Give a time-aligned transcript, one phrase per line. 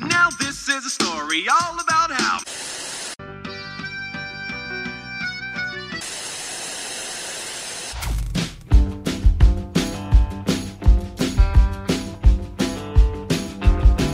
[0.00, 2.38] Now this is a story all about how.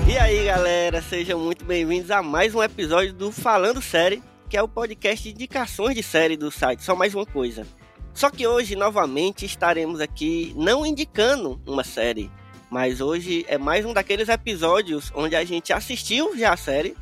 [0.09, 4.63] E aí, galera, sejam muito bem-vindos a mais um episódio do Falando Série, que é
[4.63, 7.67] o podcast de indicações de série do site Só Mais Uma Coisa.
[8.15, 12.31] Só que hoje, novamente, estaremos aqui não indicando uma série,
[12.73, 16.97] mas hoje é mais um daqueles episódios onde a gente assistiu já a série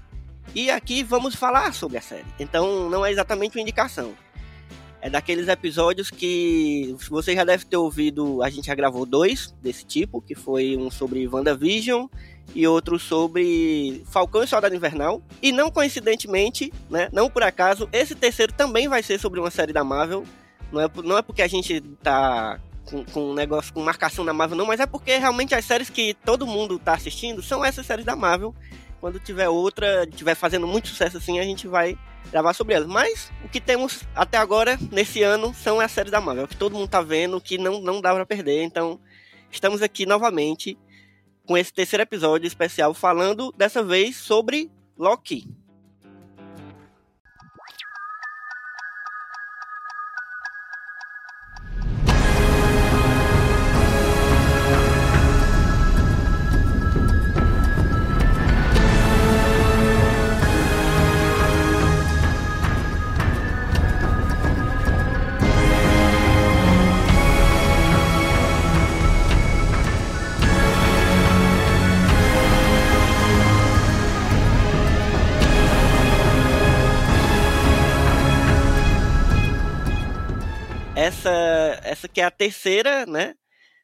[0.52, 2.26] e aqui vamos falar sobre a série.
[2.40, 4.12] Então, não é exatamente uma indicação.
[5.00, 9.84] É daqueles episódios que você já deve ter ouvido, a gente já gravou dois desse
[9.84, 12.08] tipo, que foi um sobre WandaVision
[12.52, 15.22] e outro sobre Falcão e Soldado Invernal.
[15.40, 19.72] E não coincidentemente, né, não por acaso, esse terceiro também vai ser sobre uma série
[19.72, 20.24] da Marvel.
[20.72, 22.58] Não é, não é porque a gente tá
[22.90, 25.88] com, com um negócio com marcação da Marvel, não, mas é porque realmente as séries
[25.88, 28.54] que todo mundo tá assistindo são essas séries da Marvel.
[29.00, 31.96] Quando tiver outra, tiver fazendo muito sucesso assim, a gente vai
[32.30, 32.88] gravar sobre elas.
[32.88, 36.74] Mas o que temos até agora, nesse ano, são as séries da Marvel, que todo
[36.74, 38.62] mundo tá vendo, que não, não dá pra perder.
[38.62, 39.00] Então,
[39.50, 40.76] estamos aqui novamente
[41.46, 45.48] com esse terceiro episódio especial falando dessa vez sobre Loki.
[81.00, 81.30] Essa,
[81.82, 83.34] essa que é a terceira, né?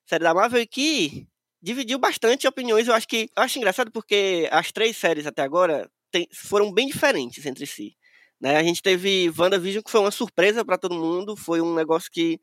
[0.06, 1.26] Série da Marvel e que
[1.62, 2.88] dividiu bastante opiniões.
[2.88, 6.86] Eu acho que eu acho engraçado porque as três séries até agora tem- foram bem
[6.86, 7.96] diferentes entre si.
[8.38, 8.56] Né?
[8.58, 12.38] A gente teve WandaVision, que foi uma surpresa para todo mundo, foi um negócio que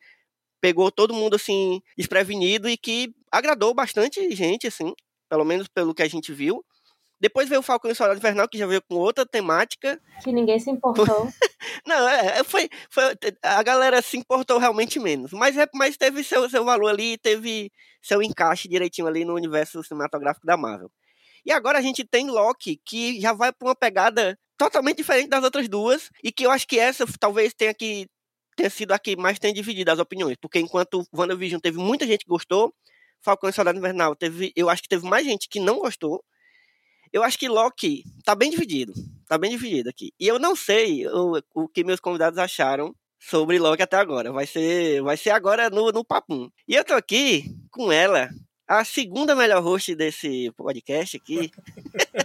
[0.62, 4.94] pegou todo mundo assim desprevenido e que agradou bastante gente, assim,
[5.30, 6.66] pelo menos pelo que a gente viu.
[7.24, 9.98] Depois veio o Falcão e o Soldado Invernal, que já veio com outra temática.
[10.22, 11.06] Que ninguém se importou.
[11.88, 13.04] Não, é, é, foi, foi.
[13.42, 15.32] A galera se importou realmente menos.
[15.32, 19.82] Mas, é, mas teve seu, seu valor ali, teve seu encaixe direitinho ali no universo
[19.86, 20.92] cinematográfico da Marvel.
[21.46, 25.46] E agora a gente tem Loki, que já vai pra uma pegada totalmente diferente das
[25.46, 26.10] outras duas.
[26.22, 28.06] E que eu acho que essa talvez tenha que
[28.58, 30.36] tenha sido a que mais tenha dividido as opiniões.
[30.42, 32.74] Porque enquanto WandaVision teve muita gente que gostou,
[33.22, 34.52] Falcão e Soldado Invernal teve.
[34.58, 36.22] Eu acho que teve mais gente que não gostou.
[37.14, 38.92] Eu acho que Loki tá bem dividido.
[39.28, 40.12] Tá bem dividido aqui.
[40.20, 44.32] E eu não sei o, o que meus convidados acharam sobre Loki até agora.
[44.32, 46.50] Vai ser, vai ser agora no, no papum.
[46.68, 48.30] E eu tô aqui com ela,
[48.68, 51.52] a segunda melhor host desse podcast aqui,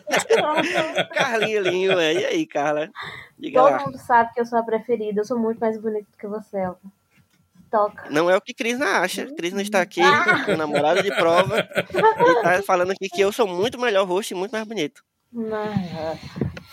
[1.14, 1.98] Carlinha Linho.
[1.98, 2.14] é.
[2.14, 2.90] E aí, Carla?
[3.38, 3.84] Diga Todo lá.
[3.84, 5.20] mundo sabe que eu sou a preferida.
[5.20, 6.80] Eu sou muito mais bonita do que você, Elva.
[7.70, 8.08] Toca.
[8.10, 9.26] Não é o que Crisna acha.
[9.34, 10.00] Crisna está aqui,
[10.46, 14.36] meu namorado de prova, e tá falando aqui que eu sou muito melhor host e
[14.36, 15.02] muito mais bonito.
[15.32, 16.16] Não,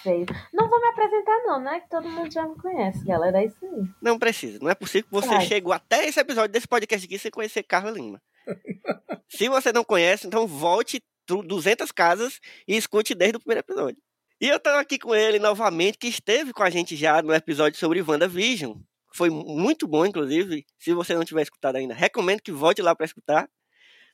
[0.01, 0.25] feio.
[0.53, 1.81] Não vou me apresentar, não, né?
[1.81, 3.41] Que todo mundo já me conhece, galera.
[3.41, 3.83] É isso aí.
[4.01, 4.59] Não precisa.
[4.61, 5.45] Não é possível que você Vai.
[5.45, 8.21] chegou até esse episódio desse podcast aqui sem conhecer Carla Lima.
[9.27, 13.97] Se você não conhece, então volte tru- 200 casas e escute desde o primeiro episódio.
[14.39, 17.77] E eu tô aqui com ele novamente, que esteve com a gente já no episódio
[17.79, 18.77] sobre WandaVision.
[19.15, 20.65] Foi muito bom, inclusive.
[20.77, 23.49] Se você não tiver escutado ainda, recomendo que volte lá para escutar.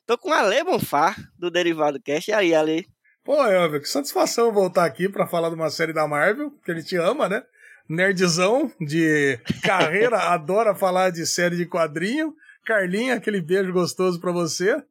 [0.06, 2.29] Tô com a Ale Bonfá, do Derivado Cast.
[2.29, 2.88] E aí, Ale?
[3.23, 6.75] Pô, Elvio, que satisfação voltar aqui pra falar de uma série da Marvel, que a
[6.75, 7.44] gente ama, né?
[7.90, 12.35] Nerdzão de carreira, adora falar de série de quadrinho.
[12.63, 14.84] Carlinha, aquele beijo gostoso pra você.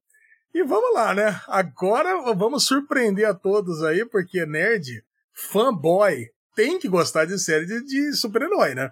[0.53, 1.41] E vamos lá, né?
[1.47, 7.85] Agora vamos surpreender a todos aí, porque nerd, fanboy, tem que gostar de série de,
[7.85, 8.91] de super-herói, né?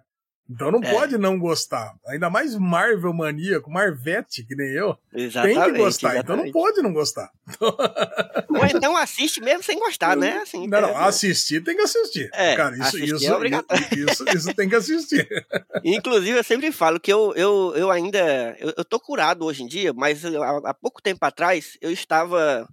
[0.50, 0.90] Então não É.
[0.90, 1.94] pode não gostar.
[2.06, 4.96] Ainda mais Marvel maníaco, Marvete, que nem eu.
[5.12, 5.60] Exatamente.
[5.62, 6.52] tem que gostar, então não exatamente.
[6.52, 7.30] pode não gostar.
[7.60, 10.38] Ou então assiste mesmo sem gostar, né?
[10.38, 12.30] Assim, Não, não, é- assistir tem que assistir.
[12.32, 13.84] É, Cara, isso, assistir isso, é obrigatório.
[14.10, 15.28] isso, isso tem que assistir.
[15.84, 18.56] Inclusive, eu sempre falo que eu, eu, eu ainda.
[18.58, 21.90] Eu, eu tô curado hoje em dia, mas eu- há, há pouco tempo atrás eu
[21.92, 22.66] estava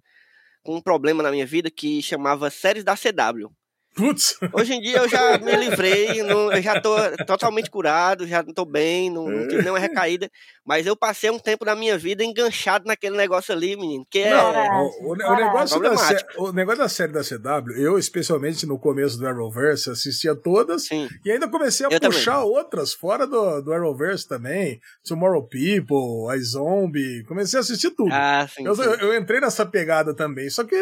[0.63, 3.51] com um problema na minha vida que chamava séries da CW.
[3.95, 4.37] Putz.
[4.53, 6.95] Hoje em dia eu já me livrei, não, eu já tô
[7.25, 10.29] totalmente curado, já tô bem, não, não tive nenhuma recaída.
[10.65, 14.05] Mas eu passei um tempo da minha vida enganchado naquele negócio ali, menino.
[14.09, 14.69] Que Não, é.
[14.69, 16.43] o, o- o negócio da sé- Problemático.
[16.43, 21.07] o negócio da série da CW, eu, especialmente no começo do Arrowverse, assistia todas Sim.
[21.23, 24.79] e ainda comecei a Eu puxar outras fora do, do Arrowverse também.
[25.07, 27.23] Tomorrow People, I Zombie.
[27.27, 28.11] Comecei a assistir tudo.
[28.11, 28.65] Ah, sim.
[28.65, 28.81] Eu, sim.
[28.83, 30.49] eu entrei nessa pegada também.
[30.49, 30.75] Só que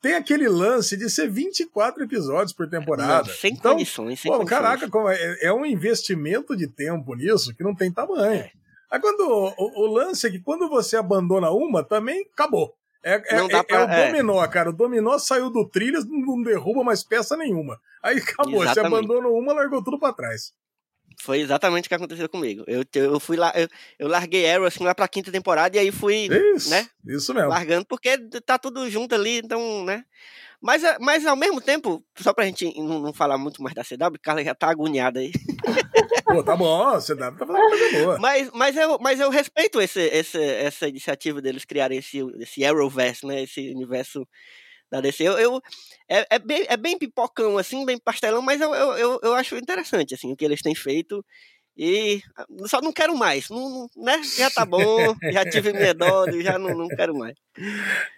[0.00, 3.28] tem aquele lance de ser 24 episódios por temporada.
[3.28, 4.58] Não, sem então, condições, sem pô, condições.
[4.60, 8.40] caraca, como é, é um investimento de tempo nisso que não tem tamanho.
[8.40, 8.50] É.
[8.90, 12.74] Aí quando o, o- lance é que quando você abandona uma, também acabou.
[13.02, 14.06] É, é, é- pra- é o é.
[14.10, 14.70] dominó, cara.
[14.70, 17.78] O dominó saiu do trilhas, não, derruba mais peça nenhuma.
[18.02, 18.58] Aí acabou.
[18.60, 18.94] Você Exatamente.
[19.04, 20.52] abandonou uma, largou tudo pra trás.
[21.20, 22.64] Foi exatamente o que aconteceu comigo.
[22.66, 23.68] Eu, eu fui lá, eu,
[23.98, 26.86] eu larguei Arrow assim lá pra quinta temporada e aí fui Isso, né?
[27.06, 27.48] isso mesmo.
[27.48, 30.04] largando, porque tá tudo junto ali, então, né?
[30.60, 33.82] Mas, a- mas ao mesmo tempo, só pra gente não, não falar muito mais da
[33.82, 35.32] CW, Carla já tá agoniada aí.
[36.24, 38.18] Pô, tá bom, a CW tá fazendo coisa boa.
[38.18, 43.26] Mas, mas, eu, mas eu respeito esse, esse, essa iniciativa deles criarem esse, esse Arrowverse,
[43.26, 43.42] né?
[43.42, 44.26] Esse universo
[44.90, 45.24] da DC.
[45.24, 45.62] Eu, eu-
[46.08, 50.14] é, é, bem, é bem pipocão, assim, bem pastelão, mas eu, eu, eu, acho interessante,
[50.14, 51.24] assim, o que eles têm feito.
[51.76, 52.20] E
[52.66, 54.20] só não quero mais, não, né?
[54.36, 57.34] Já tá bom, já tive minha dose, já não, não quero mais.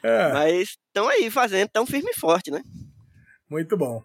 [0.02, 2.62] É, Mas estão aí fazendo, tão firme e forte, né?
[3.48, 4.02] muito bom.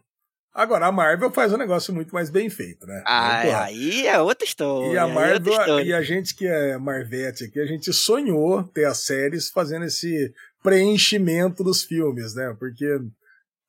[0.53, 3.03] Agora, a Marvel faz um negócio muito mais bem feito, né?
[3.05, 4.91] Ah, Muito aí é outra história.
[4.93, 5.83] E a é Marvel, história.
[5.85, 10.33] e a gente que é Marvete aqui, a gente sonhou ter as séries fazendo esse
[10.67, 12.55] preenchimento dos filmes, né?
[12.59, 12.99] Porque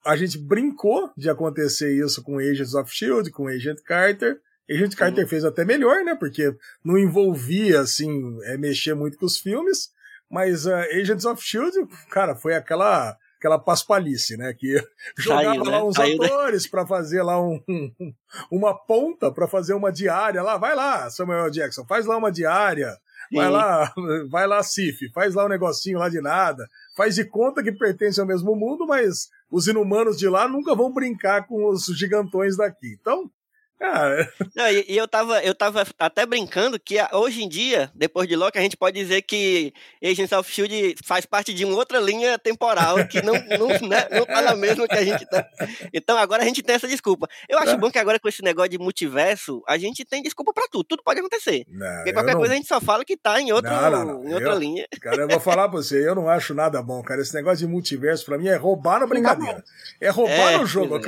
[0.04, 4.38] a gente brincou de acontecer isso com Agents of Shield, com Agent Carter.
[4.70, 6.14] Agent Carter fez até melhor, né?
[6.14, 6.54] Porque
[6.84, 9.90] não envolvia, assim, é, mexer muito com os filmes.
[10.30, 11.74] Mas uh, Agents of Shield,
[12.10, 14.52] cara, foi aquela aquela paspalice, né?
[14.52, 14.74] Que
[15.16, 15.70] jogava Saiu, né?
[15.70, 18.12] lá uns Saiu da- atores pra fazer lá um, um-
[18.50, 20.56] uma ponta pra fazer uma diária lá.
[20.58, 22.94] Vai lá, Samuel Jackson, faz lá uma diária.
[23.32, 23.92] Vai lá,
[24.30, 26.66] vai lá, Cif, faz lá um negocinho lá de nada.
[26.96, 30.92] Faz de conta que pertence ao mesmo mundo, mas os inumanos de lá nunca vão
[30.92, 32.96] brincar com os gigantões daqui.
[33.00, 33.30] Então,
[33.78, 37.90] cara, Não, e, e eu, tava, eu tava até brincando que a- hoje em dia,
[37.94, 39.72] depois de Loki, a gente pode dizer que
[40.02, 44.26] Agents of Shield faz parte de uma outra linha temporal que não, não, né, não
[44.26, 45.46] tá na mesma que a gente tá.
[45.92, 47.28] Então agora a gente tem essa desculpa.
[47.48, 47.76] Eu acho É.
[47.76, 51.02] bom que agora com esse negócio de multiverso, a gente tem desculpa pra tudo, tudo
[51.02, 51.64] pode acontecer.
[51.68, 54.50] não, Porque qualquer não- coisa a gente só fala que tá em, outro, em outra
[54.52, 54.86] Eu- linha.
[55.00, 57.20] Cara, eu vou falar pra você, eu não acho nada bom, cara.
[57.20, 59.62] Esse negócio de multiverso pra mim é roubar na brincadeira.
[60.00, 61.00] É roubar É, no jogo, é.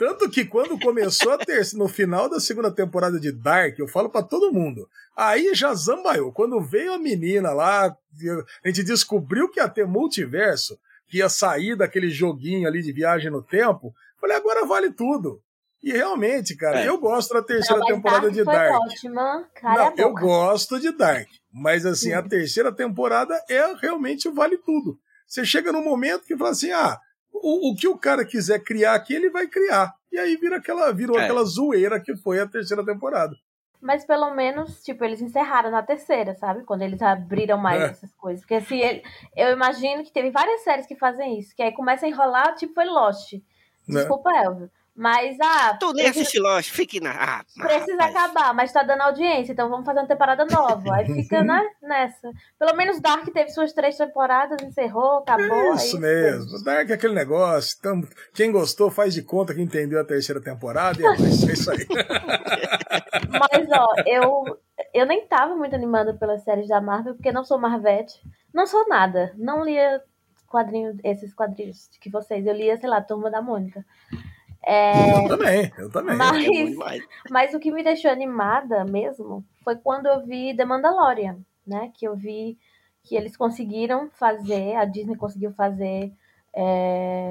[0.00, 4.08] Tanto que quando começou a ter, no final da segunda temporada de Dark, eu falo
[4.08, 4.88] pra todo mundo.
[5.14, 6.32] Aí já zambaiou.
[6.32, 7.84] Quando veio a menina lá,
[8.64, 13.30] a gente descobriu que ia ter multiverso, que ia sair daquele joguinho ali de viagem
[13.30, 13.92] no tempo.
[14.18, 15.42] Falei, agora vale tudo.
[15.82, 16.88] E realmente, cara, É.
[16.88, 18.80] eu gosto da Não, terceira mas temporada Dark de foi Dark.
[18.80, 19.48] ótima.
[19.54, 22.28] Cara, Não, a eu gosto de Dark, mas assim, a Sim.
[22.30, 24.98] terceira temporada é realmente vale tudo.
[25.26, 26.98] Você chega num momento que fala assim: ah,
[27.32, 29.94] o, o que o cara quiser criar aqui, ele vai criar.
[30.12, 31.24] E aí vira aquela, virou É.
[31.24, 33.34] aquela zoeira que foi a terceira temporada.
[33.80, 36.64] Mas pelo menos, tipo, eles encerraram na terceira, sabe?
[36.64, 37.84] Quando eles abriram mais É.
[37.86, 38.40] essas coisas.
[38.42, 39.02] Porque assim, ele-
[39.36, 41.54] eu imagino que teve várias séries que fazem isso.
[41.56, 43.32] Que aí começa a enrolar, tipo, foi Lost.
[43.32, 43.40] Né?
[44.00, 44.70] Desculpa, Elvio.
[44.94, 47.12] Mas, ah, Tu nem precisa, assiste Lost, fique na.
[47.12, 48.16] Ah, precisa rapaz.
[48.16, 50.94] acabar, mas tá dando audiência, então vamos fazer uma temporada nova.
[50.94, 52.30] Aí fica, né, nessa.
[52.58, 55.74] Pelo menos Dark teve suas três temporadas, encerrou, acabou.
[55.74, 56.62] Isso aí mesmo.
[56.64, 57.76] Dark é aquele negócio.
[57.78, 58.02] Então,
[58.34, 61.70] quem gostou faz de conta que entendeu a terceira temporada e é isso, é isso
[61.70, 61.86] aí.
[63.30, 64.58] Mas, ó, eu,
[64.92, 68.20] eu nem tava muito animada pelas séries da Marvel, porque não sou Marvete.
[68.52, 69.32] Não sou nada.
[69.36, 70.02] Não lia
[70.46, 72.44] quadrinhos, esses quadrinhos que vocês.
[72.44, 73.84] Eu lia, sei lá, Turma da Mônica.
[74.62, 76.16] É, Eu também, eu também.
[76.16, 76.44] Mas-
[77.30, 81.90] mas o que me deixou animada mesmo foi quando eu vi The Mandalorian, né?
[81.94, 82.58] Que eu vi
[83.02, 86.12] que eles conseguiram fazer, a Disney conseguiu fazer
[86.54, 87.30] é,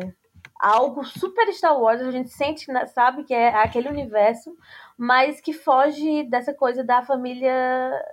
[0.59, 4.55] algo super Star Wars, a gente sente, né, sabe, que é aquele universo,
[4.98, 7.51] mas que foge dessa coisa da família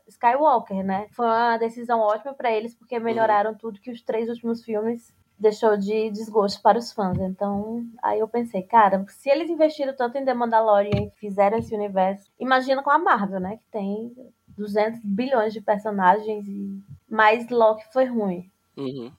[0.06, 1.06] Skywalker, né?
[1.12, 5.76] Foi uma decisão ótima para eles, porque melhoraram tudo que os três últimos filmes deixou
[5.76, 7.18] de desgosto para os fãs.
[7.18, 11.74] Então, aí eu pensei, cara, se eles investiram tanto em The Mandalorian e fizeram esse
[11.74, 13.58] universo, imagina com a Marvel, né?
[13.58, 14.12] Que tem
[14.56, 18.50] 200 bilhões de personagens e mais Loki foi ruim.
[18.76, 19.12] Uhum.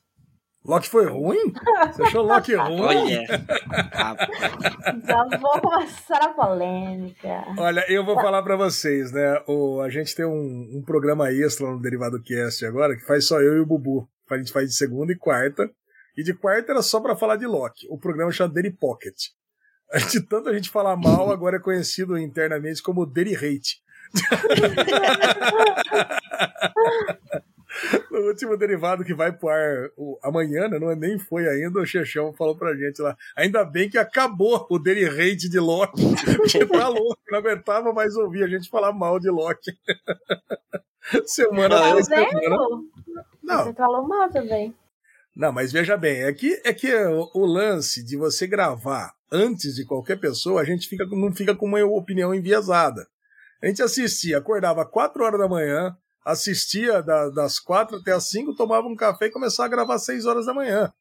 [0.65, 1.53] Loki foi ruim?
[1.93, 2.81] Você achou Loki ruim?
[2.81, 3.25] Olha.
[5.05, 7.45] Já vou começar a polêmica.
[7.57, 9.41] Olha, eu vou falar pra vocês, né?
[9.47, 13.39] O, a gente tem um, um programa extra no Derivado Cast agora que faz só
[13.39, 14.09] eu e o Bubu.
[14.29, 15.71] A gente faz de segunda e quarta.
[16.17, 17.87] E de quarta era só pra falar de Loki.
[17.89, 19.15] O programa chama Daily Pocket.
[20.11, 23.81] De tanto a gente falar mal, agora é conhecido internamente como Daily Hate.
[28.11, 31.79] no último derivado que vai pro ar o, amanhã, né, não é, nem foi ainda,
[31.79, 33.15] o Chechão falou pra gente lá.
[33.35, 36.01] Ainda bem que acabou o Daily Hate de Loki.
[36.49, 39.71] que tá louco, não aguentava mais ouvir a gente falar mal de Loki.
[41.25, 42.39] semana Tá após semana.
[42.39, 42.85] vendo?
[43.43, 44.75] Não, Você falou mal também.
[45.37, 49.75] Não, mas veja bem, é que, é que o, o lance de você gravar antes
[49.75, 53.07] de qualquer pessoa, a gente fica, não fica com uma opinião enviesada.
[53.61, 58.55] A gente assistia, acordava 4 horas da manhã, assistia da- das 4 até as 5,
[58.55, 60.91] tomava um café e começava a gravar às 6 horas da manhã.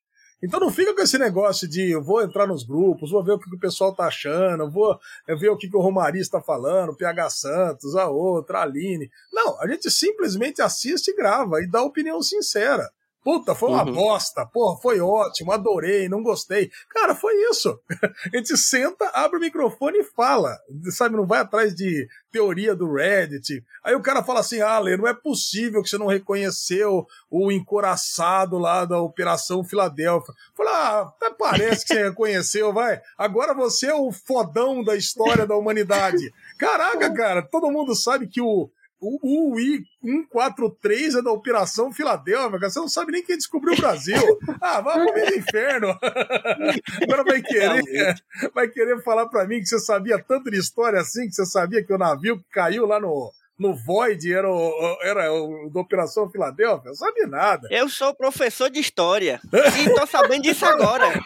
[0.43, 3.39] Então não fica com esse negócio de eu vou entrar nos grupos, vou ver o
[3.39, 4.99] que, o pessoal tá achando, vou
[5.39, 9.11] ver o que, que o Romari está falando, o PH Santos, a outra, a Aline.
[9.33, 12.91] Não, a gente simplesmente assiste e grava e dá opinião sincera.
[13.27, 13.93] Puta, foi uma Uhum.
[13.93, 14.47] bosta.
[14.47, 16.71] Porra, foi ótimo, adorei, não gostei.
[16.91, 17.77] Cara, foi isso.
[18.33, 20.57] A gente senta, abre o microfone e fala.
[20.91, 23.65] Sabe, não vai atrás de teoria do Reddit.
[23.83, 27.51] Aí o cara fala assim: ah, Lê, não é possível que você não reconheceu o
[27.51, 30.33] encoraçado lá da Operação Filadélfia.
[30.57, 33.01] Fala, ah, até parece que você reconheceu, vai.
[33.19, 36.33] Agora você é o fodão da história da humanidade.
[36.57, 42.59] Caraca, cara, todo mundo sabe que o, o, o I-143 é da Operação Filadélfia.
[42.59, 44.17] Você não sabe nem quem descobriu o Brasil.
[44.61, 45.89] Ah, vai pro meio do inferno.
[47.03, 48.15] Agora vai querer,
[48.55, 51.85] vai querer falar pra mim que você sabia tanto de história assim, que você sabia
[51.85, 56.31] que o navio que caiu lá no, no Void era o, era o da Operação
[56.31, 56.89] Filadélfia?
[56.89, 57.69] Não sabe nada.
[57.71, 59.41] Eu sou professor de história
[59.83, 61.07] e tô sabendo disso agora.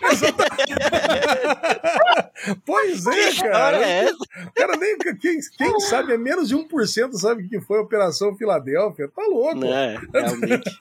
[2.64, 3.76] pois é, cara.
[3.78, 4.12] é?
[4.54, 8.36] Cara, nem, quem, quem sabe é menos de 1% sabe o que foi a Operação
[8.36, 9.08] Filadélfia.
[9.08, 9.64] Tá louco.
[9.64, 10.70] É, realmente.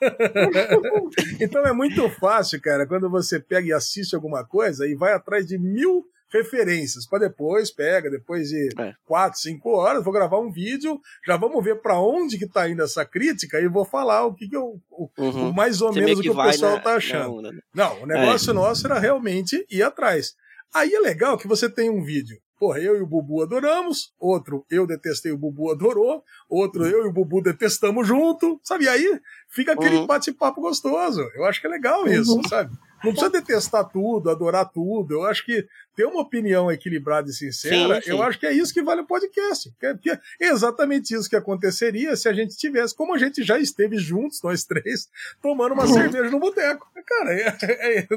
[1.40, 5.46] Então é muito fácil, cara, quando você pega e assiste alguma coisa e vai atrás
[5.46, 8.94] de mil referências para depois pega depois de É.
[9.04, 12.82] quatro, cinco horas vou gravar um vídeo já vamos ver para onde que tá indo
[12.82, 15.50] essa crítica e vou falar o que, que eu o, Uhum.
[15.50, 17.52] o mais ou Você menos o que que o pessoal na- tá achando na onda,
[17.52, 17.60] né?
[17.74, 20.34] não, o negócio nosso era realmente ir atrás.
[20.72, 22.38] Aí é legal que você tem um vídeo.
[22.58, 27.08] Porra, eu e o Bubu adoramos, outro eu detestei, o Bubu adorou, outro eu e
[27.08, 28.84] o Bubu detestamos junto, sabe?
[28.84, 30.06] E aí fica aquele Uhum.
[30.06, 31.22] bate-papo gostoso.
[31.34, 32.70] Eu acho que é legal isso, sabe?
[33.04, 35.14] Não precisa detestar tudo, adorar tudo.
[35.14, 35.66] Eu acho que
[35.96, 38.10] ter uma opinião equilibrada e sincera, Sim, sim.
[38.10, 39.72] eu acho que é isso que vale o podcast.
[39.78, 43.58] Que é, é exatamente isso que aconteceria se a gente tivesse, como a gente já
[43.58, 45.08] esteve juntos, nós três,
[45.42, 46.86] tomando uma cerveja no boteco.
[47.06, 48.08] Cara, é- é-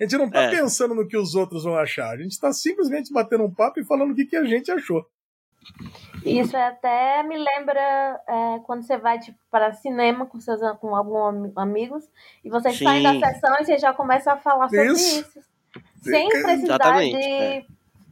[0.00, 0.50] a gente não tá É.
[0.50, 2.10] pensando no que os outros vão achar.
[2.14, 5.04] A gente tá simplesmente batendo um papo e falando o que, que a gente achou.
[6.24, 11.16] Isso até me lembra é, quando você vai tipo, para cinema com, seus, com alguns
[11.28, 12.08] am- amigos
[12.44, 12.84] e vocês Sim.
[12.84, 15.20] saem da sessão e você já começa a falar sobre Isso.
[15.20, 15.40] isso.
[16.02, 17.64] Sem precisar Exatamente, de é.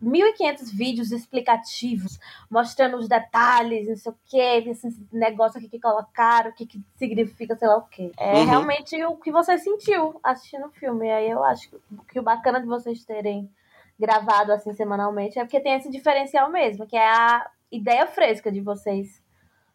[0.03, 2.19] 1.500 vídeos explicativos,
[2.51, 4.37] mostrando os detalhes, não sei o que,
[4.71, 8.13] esse negócio aqui que colocaram, o que, que significa, sei lá o que.
[8.19, 8.45] É Uhum.
[8.45, 11.07] realmente o que você sentiu assistindo o filme.
[11.07, 11.77] E aí eu acho que,
[12.13, 13.49] que o bacana de vocês terem
[13.99, 18.61] gravado assim semanalmente é porque tem esse diferencial mesmo, que é a ideia fresca de
[18.61, 19.23] vocês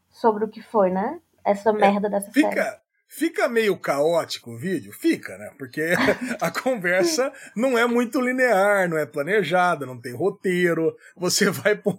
[0.10, 1.20] sobre o que foi, né?
[1.44, 2.48] Essa merda dessa série.
[2.48, 4.92] Fica, fica meio caótico o vídeo?
[4.92, 5.52] Fica, né?
[5.58, 5.94] Porque
[6.42, 10.96] a conversa não é muito linear, não é planejada, não tem roteiro.
[11.16, 11.94] Você vai para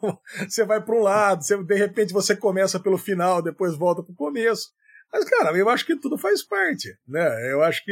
[0.49, 4.13] você vai para um lado, você, de repente você começa pelo final, depois volta para
[4.13, 4.71] o começo.
[5.13, 7.53] Mas, cara, eu acho que tudo faz parte, né?
[7.53, 7.91] Eu acho que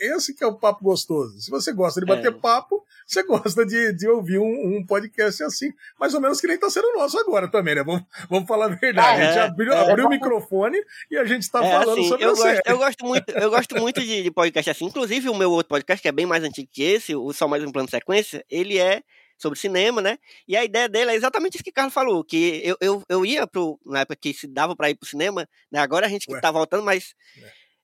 [0.00, 1.40] esse que é o papo gostoso.
[1.40, 2.30] Se você gosta de bater É.
[2.30, 6.56] papo, você gosta de, de ouvir um, um podcast assim, mais ou menos que nem
[6.56, 7.82] tá sendo nosso agora também, né?
[7.82, 9.22] Vamos, vamos falar a verdade.
[9.22, 9.90] a gente É, abriu, é.
[9.90, 10.78] abriu o microfone
[11.10, 13.76] e a gente tá É, falando assim, sobre eu gosto, eu gosto muito, eu gosto
[13.80, 14.84] muito de, de podcast assim.
[14.84, 17.62] Inclusive, o meu outro podcast, que é bem mais antigo que esse, o Só Mais
[17.64, 19.02] Um Plano de Sequência, ele é
[19.38, 20.18] sobre cinema, né?
[20.46, 23.26] E a ideia dele é exatamente isso que o Carlos falou, que eu, eu, eu
[23.26, 25.80] ia pro, na época que se dava pra ir pro cinema, né?
[25.80, 26.40] Agora a gente que Ué.
[26.40, 27.14] tá voltando, mas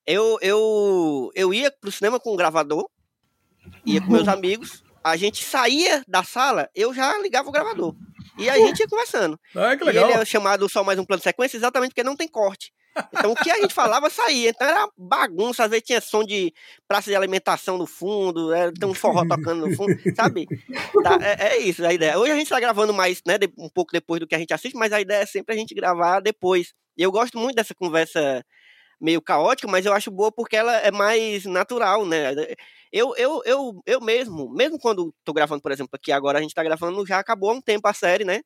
[0.07, 2.89] eu, eu, eu ia pro cinema com um gravador,
[3.85, 7.95] ia com meus amigos, a gente saía da sala, eu já ligava o gravador.
[8.37, 9.39] E a gente ia conversando.
[9.55, 10.11] Ah, que E legal.
[10.11, 12.73] ele é chamado só mais um plano de sequência exatamente porque não tem corte.
[13.13, 14.51] Então o que a gente falava saía.
[14.51, 16.53] Então era bagunça, às vezes tinha som de
[16.87, 20.47] praça de alimentação no fundo, era, tem um forró tocando no fundo, sabe?
[21.03, 22.19] Tá, é, é isso a ideia.
[22.19, 24.77] Hoje a gente tá gravando mais, né, um pouco depois do que a gente assiste,
[24.77, 26.73] mas a ideia é sempre a gente gravar depois.
[26.97, 28.45] E eu gosto muito dessa conversa
[29.01, 32.35] meio caótica, mas eu acho boa porque ela é mais natural, né?
[32.93, 36.55] Eu, eu, eu, eu mesmo, mesmo quando tô gravando, por exemplo, aqui agora a gente
[36.55, 38.41] tá gravando, já acabou há um tempo a série, né?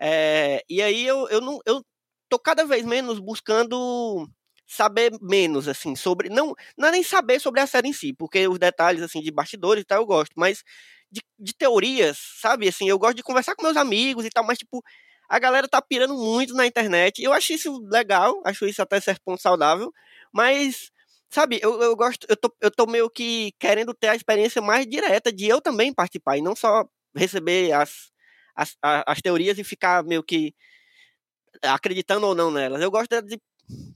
[0.00, 1.84] É, e aí eu, eu não eu
[2.32, 4.26] tô cada vez menos buscando
[4.66, 8.48] saber menos assim sobre não não é nem saber sobre a série em si, porque
[8.48, 10.64] os detalhes assim de bastidores e tal eu gosto, mas
[11.12, 12.66] de, de teorias, sabe?
[12.68, 14.82] Assim, eu gosto de conversar com meus amigos e tal, mas, tipo,
[15.28, 17.22] a galera tá pirando muito na internet.
[17.22, 19.92] Eu acho isso legal, acho isso até certo ponto saudável,
[20.32, 20.90] mas,
[21.28, 24.86] sabe, eu, eu gosto, eu tô, eu tô meio que querendo ter a experiência mais
[24.86, 26.84] direta de eu também participar e não só
[27.14, 28.10] receber as,
[28.56, 30.54] as, as teorias e ficar meio que
[31.62, 32.80] acreditando ou não nelas.
[32.82, 33.38] Eu gosto de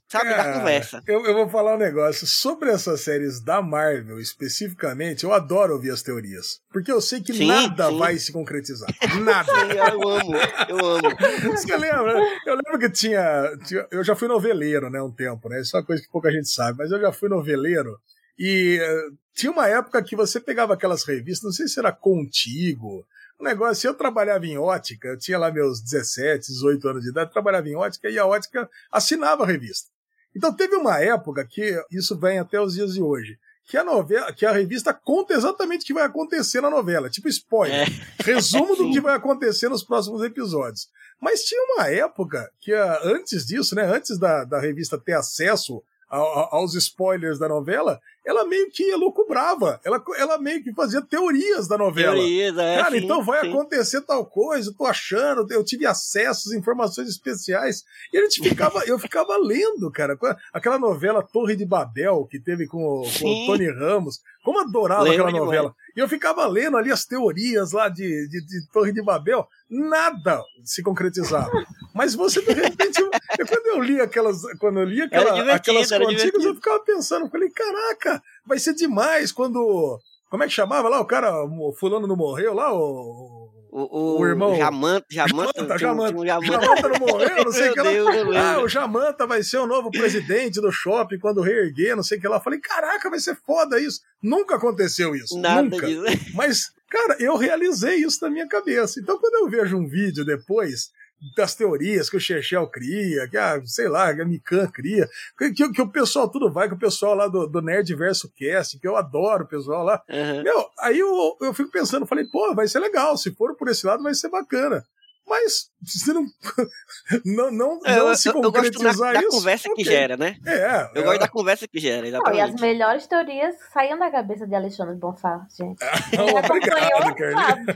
[0.09, 1.03] sabe, da conversa.
[1.07, 2.27] Eu, eu vou falar um negócio.
[2.27, 6.61] Sobre essas séries da Marvel, especificamente, eu adoro ouvir as teorias.
[6.73, 7.99] Porque eu sei que Sim, nada sim.
[7.99, 8.89] vai se concretizar.
[9.23, 9.47] Nada.
[9.53, 10.33] Sim, eu amo,
[10.69, 11.57] eu amo.
[11.57, 12.19] Você lembra?
[12.47, 15.03] Eu lembro que tinha, tinha- Eu já fui noveleiro, né?
[15.03, 15.61] Um tempo, né?
[15.61, 17.99] Isso é uma coisa que pouca gente sabe, mas eu já fui noveleiro.
[18.39, 19.03] E eh,
[19.35, 23.05] tinha uma época que você pegava aquelas revistas, não sei se era contigo.
[23.41, 27.31] Um negócio, eu trabalhava em ótica, eu tinha lá meus 17, 18 anos de idade,
[27.33, 29.91] trabalhava em ótica e a ótica assinava a revista.
[30.35, 33.39] Então teve uma época que isso vem até os dias de hoje,
[33.69, 37.29] que a novela, que a revista conta exatamente o que vai acontecer na novela, tipo
[37.29, 37.87] spoiler,
[38.21, 40.89] resumo do que vai acontecer nos próximos episódios.
[41.21, 45.83] Mas tinha uma época que ah, antes disso, né, antes da, da revista ter acesso
[46.09, 51.01] a- a- aos spoilers da novela, ela meio que elucubrava, ela, ela meio que fazia
[51.01, 52.15] teorias da novela.
[52.17, 53.51] Teorias, é, Cara, sim, então vai sim.
[53.51, 57.85] acontecer tal coisa, eu tô achando, eu tive acesso às informações especiais.
[58.13, 60.19] E a gente ficava, eu ficava lendo, cara.
[60.53, 63.47] Aquela novela Torre de Babel, que teve com, o- com o.
[63.47, 64.21] Tony Ramos.
[64.45, 65.75] Como eu adorava Lembro aquela novela.
[65.97, 69.47] E eu ficava lendo ali as teorias lá de, de, de Torre de Babel.
[69.69, 71.51] Nada se concretizava.
[71.95, 75.89] Mas você, de repente, eu, eu- quando eu li aquelas, quando eu li aquela, aquelas
[75.91, 78.16] contigas, eu ficava pensando, falei, caraca,
[78.47, 79.99] vai ser demais quando.
[80.31, 81.01] Como é que chamava lá?
[81.01, 82.73] O cara, o fulano não morreu lá?
[82.73, 86.27] O, O, o, o irmão- Jamanta, Jamanta, Jamanta, Jamanta.
[86.65, 86.89] Jamanta.
[86.89, 87.91] Não morreu, não sei o que lá.
[87.91, 88.37] Deus.
[88.37, 92.21] Ah, o Jamanta vai ser o novo presidente do shopping quando reerguer, não sei o
[92.21, 92.41] que lá.
[92.41, 94.01] Falei, caraca, vai ser foda isso.
[94.23, 95.39] Nunca aconteceu isso.
[95.39, 95.87] Nada nunca.
[95.87, 96.03] disso.
[96.35, 98.99] Mas, cara, eu realizei isso na minha cabeça.
[98.99, 100.91] Então, quando eu vejo um vídeo depois
[101.37, 105.09] das teorias que o Chechel cria, que a, sei lá, que a Mikan cria,
[105.39, 108.31] que, que, que o pessoal tudo vai, que o pessoal lá do, do Nerd Verso
[108.37, 110.03] Cast, que eu adoro o pessoal lá.
[110.11, 110.43] Aham.
[110.43, 113.87] Meu, aí eu, eu fico pensando, falei, pô, vai ser legal, se for por esse
[113.87, 114.85] lado vai ser bacana.
[115.29, 116.25] Mas se não,
[117.25, 119.31] não, não, É, não eu, se eu- eu gosto da, concretizar da isso.
[119.31, 119.85] conversa que ok.
[119.85, 120.37] gera, né?
[120.47, 122.61] É, Eu é, gosto da conversa que gera, Não, e as exatamente.
[122.61, 125.79] melhores teorias saíam da cabeça de Alexandre Bonfá, gente.
[126.11, 127.75] Quem Obrigado, acompanhou sabe.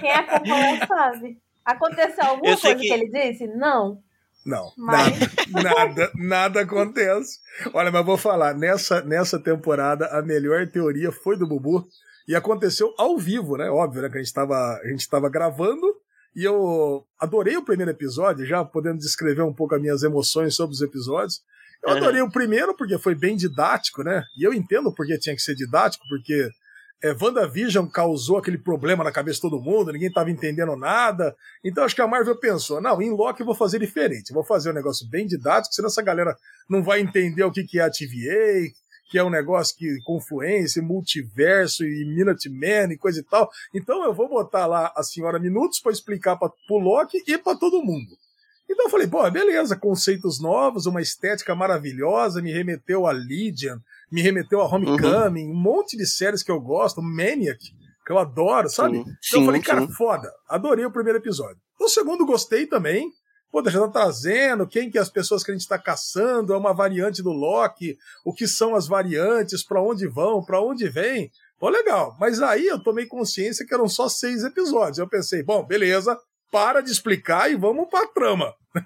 [0.00, 1.38] Quem acompanhou sabe.
[1.72, 2.92] Aconteceu alguma coisa que- que...
[2.92, 3.46] ele disse?
[3.48, 3.98] Não.
[4.46, 5.18] Não, Mas-
[5.50, 7.38] nada, nada, nada acontece.
[7.74, 11.86] Olha, mas vou falar, nessa, nessa temporada a melhor teoria foi do Bubu
[12.26, 13.68] e aconteceu ao vivo, né?
[13.68, 14.08] Óbvio, né?
[14.08, 15.86] Que a gente tava, a gente tava gravando
[16.34, 20.72] e eu adorei o primeiro episódio, já podendo descrever um pouco as minhas emoções sobre
[20.74, 21.42] os episódios.
[21.84, 24.22] Eu adorei o primeiro porque foi bem didático, né?
[24.38, 26.48] E eu entendo porque tinha que ser didático, porque
[27.02, 31.36] é, WandaVision causou aquele problema na cabeça de todo mundo, ninguém tava entendendo nada.
[31.62, 34.70] Então acho que a Marvel pensou: não, em Loki eu vou fazer diferente, vou fazer
[34.70, 36.36] um negócio bem didático, senão essa galera
[36.68, 38.72] não vai entender o que, que é a TVA,
[39.10, 43.48] que é um negócio que confluência, multiverso e Minuteman e coisa e tal.
[43.72, 47.56] Então eu vou botar lá a senhora Minutos para explicar para o Loki e para
[47.56, 48.16] todo mundo.
[48.70, 53.78] Então eu falei, pô, beleza, conceitos novos, uma estética maravilhosa, me remeteu a Legion,
[54.10, 57.58] me remeteu a Homecoming, um monte de séries que eu gosto, Maniac,
[58.06, 58.98] que eu adoro, sabe?
[58.98, 59.92] Sim, Então sim, eu falei, cara, sim.
[59.92, 60.32] foda.
[60.48, 61.58] Adorei o primeiro episódio.
[61.80, 63.10] O segundo gostei também.
[63.50, 66.56] Pô, já tá trazendo quem que é as pessoas que a gente tá caçando, é
[66.56, 71.30] uma variante do Loki, o que são as variantes, pra onde vão, pra onde vem.
[71.58, 72.14] Pô, legal.
[72.20, 74.98] Mas aí eu tomei consciência que eram só seis episódios.
[74.98, 76.18] Eu pensei, bom, beleza,
[76.52, 78.54] para de explicar e vamos pra trama.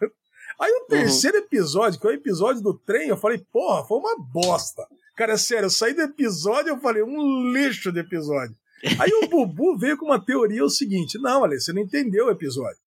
[0.60, 4.16] Aí o terceiro episódio, que é o episódio do trem, eu falei, porra, foi uma
[4.32, 4.86] bosta.
[5.16, 8.56] Cara, sério, eu saí do episódio eu falei, um lixo de episódio.
[8.98, 12.30] Aí o Bubu veio com uma teoria o seguinte: não, Ale, você não entendeu o
[12.30, 12.80] episódio.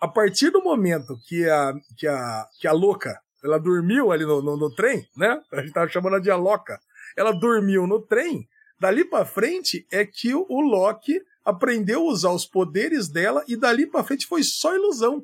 [0.00, 4.42] A partir do momento que a, que a, que a louca ela dormiu ali no,
[4.42, 5.40] no, no trem, né?
[5.52, 6.80] A gente tava chamando ela de a louca.
[7.16, 8.46] Ela dormiu no trem.
[8.78, 13.86] Dali pra frente é que o, Loki aprendeu a usar os poderes dela e dali
[13.86, 15.22] pra frente foi só ilusão.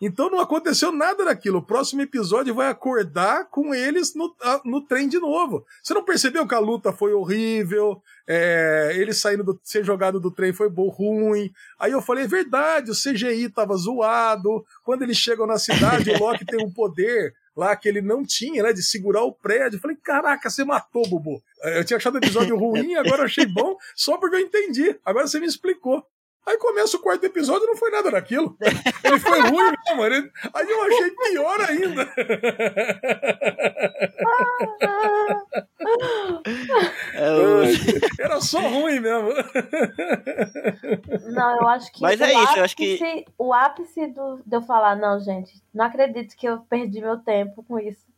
[0.00, 1.58] Então não aconteceu nada daquilo.
[1.58, 5.64] O próximo episódio vai acordar com eles no, a- no trem de novo.
[5.82, 8.00] Você não percebeu que a luta foi horrível?
[8.26, 11.50] É, ele saindo do ser jogado do trem foi bom, ruim.
[11.78, 14.64] Aí eu falei, é verdade, o CGI tava zoado.
[14.84, 18.62] Quando eles chegam na cidade, o Loki tem um poder lá que ele não tinha,
[18.62, 19.76] né, de segurar o prédio.
[19.76, 21.42] Eu falei, caraca, você matou, Bubu.
[21.62, 24.96] Eu tinha achado o episódio ruim, agora achei bom, só porque eu entendi.
[25.04, 26.02] Agora você me explicou.
[26.46, 28.56] Aí começa o quarto episódio e não foi nada daquilo.
[29.04, 30.04] Ele foi ruim mesmo.
[30.04, 32.08] ele- Aí eu achei pior ainda.
[37.14, 39.30] É Era só ruim mesmo.
[41.32, 42.00] Não, eu acho que.
[42.00, 45.52] Mas o é isso, eu acho ápice- O ápice do, de eu falar, não, gente,
[45.74, 48.09] não acredito que eu perdi meu tempo com isso.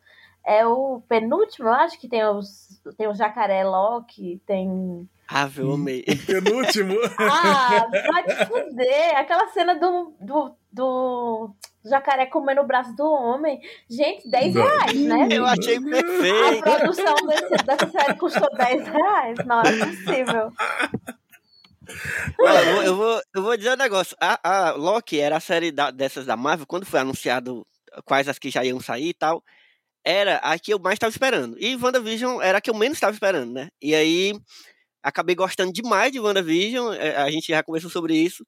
[0.45, 2.81] É o penúltimo, eu acho que tem os.
[2.99, 5.09] Tem o Jacaré Loki, tem.
[5.29, 6.03] Ave, eu amei.
[6.27, 6.95] Penúltimo.
[7.19, 9.17] Ah, vai te fuder!
[9.17, 13.61] Aquela cena do, do, do jacaré comendo o braço do homem.
[13.89, 14.63] Gente, 10 Não.
[14.63, 15.29] reais, né?
[15.31, 16.63] Eu achei A perfeito.
[16.65, 19.39] produção desse, dessa série custou 10 reais.
[19.47, 20.53] Não é possível.
[22.41, 24.17] Olha, eu, vou, eu, vou, eu vou dizer um negócio.
[24.21, 27.67] A, a Loki era a série da- dessas da Marvel, quando foi anunciado
[28.05, 29.43] quais as que já iam sair e tal,
[30.05, 31.57] era a que eu mais estava esperando.
[31.59, 33.71] E WandaVision era a que eu menos estava esperando, né?
[33.81, 34.35] E aí
[35.03, 38.47] acabei gostando demais de WandaVision, é, a gente já conversou sobre isso.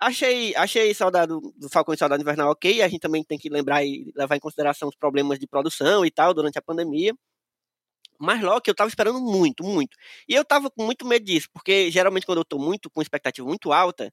[0.00, 3.84] Achei, achei Saudade do Falcão e Saudade Invernal ok, a gente também tem que lembrar
[3.84, 7.14] e levar em consideração os problemas de produção e tal durante a pandemia.
[8.18, 9.96] Mas Loki eu tava esperando muito, muito.
[10.28, 13.46] E eu tava com muito medo disso, porque geralmente quando eu tô muito com expectativa
[13.46, 14.12] muito alta,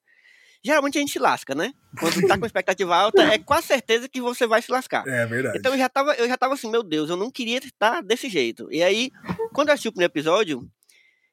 [0.63, 1.73] geralmente a gente se lasca, né?
[1.99, 5.06] Quando tá com expectativa alta, é quase certeza que você vai se lascar.
[5.08, 5.58] É verdade.
[5.58, 8.30] Então eu já tava, eu já tava assim, meu Deus, eu não queria estar desse
[8.30, 8.67] jeito.
[8.71, 9.12] E aí,
[9.54, 10.67] quando eu assisti o primeiro episódio,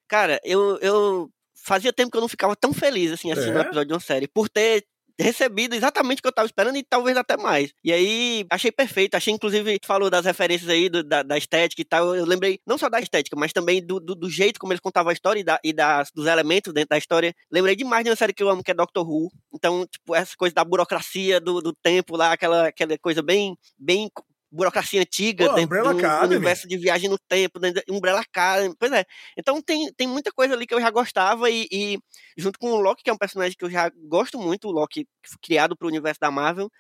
[0.09, 3.62] cara, eu, eu fazia tempo que eu não ficava tão feliz assim assistindo um É?
[3.62, 4.85] episódio de uma série, por ter
[5.20, 7.72] recebido exatamente o que eu tava esperando e talvez até mais.
[7.85, 9.14] E aí, achei perfeito.
[9.14, 12.14] Achei, inclusive, falou das referências aí, do- da, da estética e tal.
[12.14, 15.11] Eu lembrei não só da estética, mas também do, do, do jeito como eles contavam
[15.11, 17.35] a história e, da, e das, dos elementos dentro da história.
[17.50, 19.30] Lembrei demais de uma série que eu amo, que é Doctor Who.
[19.54, 24.09] Então, tipo, essa coisa da burocracia do, do tempo lá, aquela, aquela coisa bem, bem
[24.51, 26.35] burocracia antiga Pô, dentro Umbrella do Academy.
[26.37, 28.75] universo de viagem no tempo, dentro de Umbrella Academy.
[28.79, 29.05] Pois é.
[29.37, 31.99] Então tem, tem muita coisa ali que eu já gostava e, e
[32.37, 35.07] junto com o Loki, que é um personagem que eu já gosto muito, o Loki
[35.43, 36.71] criado pro universo da Marvel.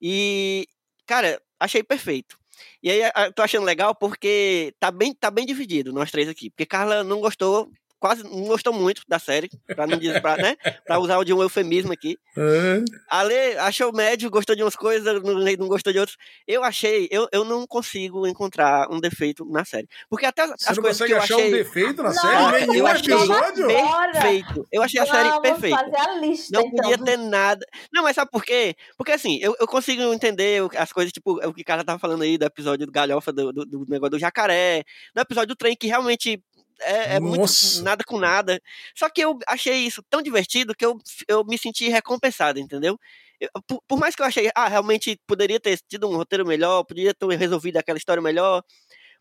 [0.00, 0.66] E,
[1.06, 2.36] cara, achei perfeito.
[2.82, 3.00] E aí
[3.34, 6.50] tô achando legal porque tá bem, tá bem dividido nós três aqui.
[6.50, 10.56] Porque Carla não gostou, quase não gostou muito da série, pra não dizer, pra, né?
[10.86, 12.18] Pra usar de um eufemismo aqui.
[12.36, 12.82] É.
[13.08, 16.16] Ale achou médio, gostou de umas coisas, não, não gostou de outras.
[16.46, 19.88] Eu achei, eu, eu não consigo encontrar um defeito na série.
[20.10, 21.48] Porque até as Você não coisas consegue que eu achar achei.
[21.48, 22.14] um defeito na Não,
[22.50, 22.66] série?
[22.66, 23.66] Nenhum eu achei- episódio?
[24.12, 24.66] Perfeito.
[24.72, 25.78] Eu achei a série Vamos perfeita.
[25.78, 26.76] fazer a lista, Não então.
[26.90, 27.66] podia ter nada.
[27.92, 28.74] Não, mas sabe por quê?
[28.96, 31.98] Porque assim, eu, eu consigo entender o- as coisas, tipo, o que o cara tava
[31.98, 34.82] falando aí do episódio do Galhofa, do, do, do negócio do jacaré,
[35.14, 36.42] do episódio do trem, que realmente
[36.80, 37.40] é, é muito
[37.82, 38.60] nada com nada.
[38.94, 42.98] Só que eu achei isso tão divertido que eu, eu me senti recompensado, entendeu?
[43.40, 46.84] Eu- por, por mais que eu achei, ah, realmente poderia ter tido um roteiro melhor,
[46.84, 48.62] poderia ter resolvido aquela história melhor.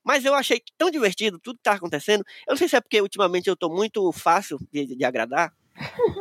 [0.04, 2.24] Mas eu achei tão divertido tudo que tá acontecendo.
[2.48, 5.54] Eu não sei se é porque ultimamente eu tô muito fácil de, de agradar.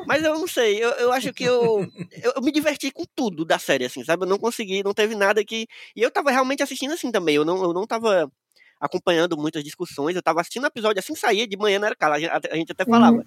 [0.06, 1.86] Mas eu não sei, eu, eu acho que eu,
[2.22, 4.24] eu, eu me diverti com tudo da série, assim, sabe?
[4.24, 5.66] Eu não consegui, não teve nada que.
[5.94, 7.36] E eu tava realmente assistindo assim também.
[7.36, 8.30] Eu não, eu não tava
[8.82, 12.16] acompanhando muitas discussões, eu tava assistindo o episódio assim saía, de manhã não era cara.
[12.16, 12.18] A
[12.56, 13.24] gente, até falava.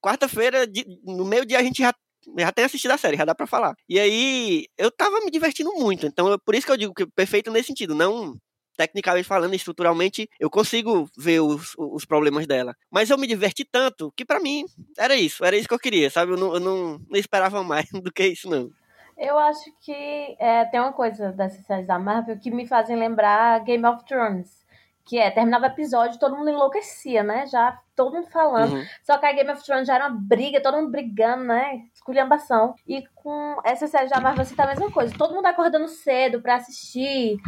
[0.00, 1.92] Quarta-feira, de- no meio-dia, a gente já,
[2.38, 3.74] já tem assistido a série, já dá pra falar.
[3.88, 6.06] E aí, eu tava me divertindo muito.
[6.06, 7.94] Então, eu- por isso que eu digo que perfeito nesse sentido.
[7.94, 8.36] Não
[8.76, 12.76] tecnicamente falando, estruturalmente, eu consigo ver os, os problemas dela.
[12.88, 14.64] Mas eu me diverti tanto que pra mim
[14.96, 16.30] era isso, era isso que eu queria, sabe?
[16.30, 18.70] Eu não, eu não, não esperava mais do que isso, não.
[19.16, 23.58] Eu acho que é, tem uma coisa dessas séries da Marvel que me fazem lembrar
[23.64, 24.64] Game of Thrones.
[25.08, 27.46] Que é, terminava o episódio, todo mundo enlouquecia, né?
[27.46, 28.74] Já todo mundo falando.
[28.74, 28.84] Uhum.
[29.02, 31.86] Só que a Game of Thrones já era uma briga, todo mundo brigando, né?
[31.94, 32.74] Esculhambação.
[32.86, 35.16] E com essa série da Marvel, assim, tá a mesma coisa.
[35.16, 37.38] Todo mundo acordando cedo pra assistir,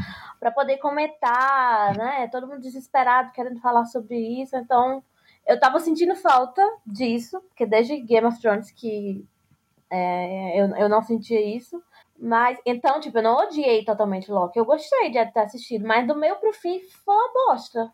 [0.40, 2.28] pra poder comentar, né?
[2.28, 4.56] Todo mundo desesperado querendo falar sobre isso.
[4.56, 5.04] Então,
[5.46, 9.22] eu tava sentindo falta disso, porque desde Game of Thrones que
[9.90, 11.82] é, eu, eu não sentia isso.
[12.20, 14.58] Mas, então, tipo, eu não odiei totalmente Loki.
[14.58, 17.90] Eu gostei de ter assistido, mas do meio pro fim foi uma bosta.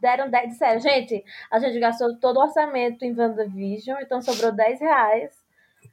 [0.00, 4.80] Deram 10, disseram, gente, a gente gastou todo o orçamento em WandaVision, então sobrou 10
[4.80, 5.32] reais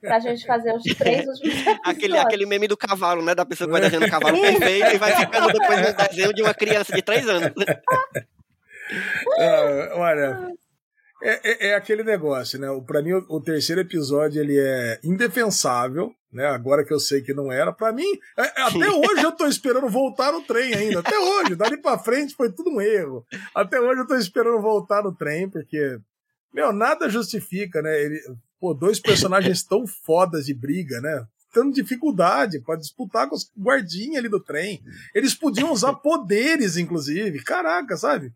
[0.02, 1.80] pra gente fazer os três últimos episódios.
[1.86, 3.36] Aquele, aquele meme do cavalo, né?
[3.36, 6.42] Da pessoa que vai desenhando o cavalo perfeito e vai ficando depois um desenho de
[6.42, 7.52] uma criança de 3 anos.
[9.38, 10.54] Ah, olha,
[11.22, 12.68] é, é- é aquele negócio, né?
[12.86, 16.46] Pra mim, o, o terceiro episódio ele é indefensável, né?
[16.48, 17.72] Agora que eu sei que não era.
[17.74, 18.06] Pra mim,
[18.38, 21.00] é- é- até hoje eu tô esperando voltar no trem ainda.
[21.00, 23.26] Até hoje, dali pra frente foi tudo um erro.
[23.56, 25.98] Até hoje eu tô esperando voltar no trem, porque,
[26.54, 28.00] meu, nada justifica, né?
[28.02, 28.20] Ele,
[28.60, 31.26] pô, dois personagens tão fodas de briga, né?
[31.54, 34.84] Tendo dificuldade pra disputar com os guardinhas ali do trem.
[35.16, 37.42] Eles podiam usar poderes, inclusive.
[37.44, 38.32] Caraca, sabe?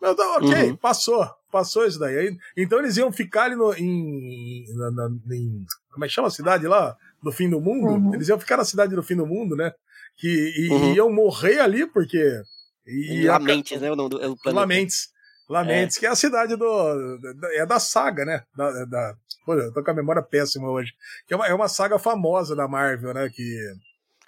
[0.00, 0.76] Não, tá, ok, Uhum.
[0.76, 1.28] passou.
[1.52, 2.16] Passou isso daí.
[2.16, 6.28] Aí, Então eles iam ficar ali no, em, na- na- em- Como é que chama
[6.28, 6.96] a cidade lá?
[7.22, 7.86] Do fim do mundo?
[7.88, 8.14] Uhum.
[8.14, 9.70] Eles iam ficar na cidade do fim do mundo, né?
[10.16, 10.94] Que e- Uhum.
[10.94, 12.40] iam morrer ali porque.
[13.26, 13.90] Lamentes, né?
[13.92, 14.60] O nome do é o planeta.
[14.60, 15.08] Lamentes.
[15.48, 16.00] Lamentes, é.
[16.00, 17.18] que é a cidade do.
[17.54, 18.42] É da saga, né?
[18.56, 20.92] Da, da, pô, eu tô com a memória péssima hoje.
[21.28, 23.28] Que é uma, é uma saga famosa da Marvel, né?
[23.28, 23.58] Que.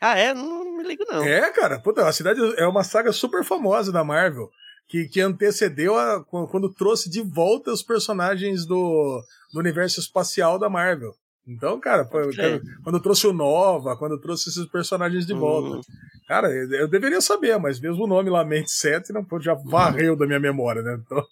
[0.01, 0.35] Ah, é?
[0.35, 1.25] Não, não me ligo, não.
[1.25, 1.79] É, cara.
[1.81, 4.51] Puta, a cidade é uma saga super famosa da Marvel.
[4.87, 10.69] Que, que antecedeu a, quando trouxe de volta os personagens do, do universo espacial da
[10.69, 11.15] Marvel.
[11.47, 12.61] Então, cara, é.
[12.83, 15.77] quando trouxe o Nova, quando trouxe esses personagens de volta.
[15.77, 15.83] Uhum.
[16.27, 20.19] Cara, eu deveria saber, mas mesmo o nome Lamente 7 não, já varreu uhum.
[20.19, 20.99] da minha memória, né?
[21.05, 21.23] Então,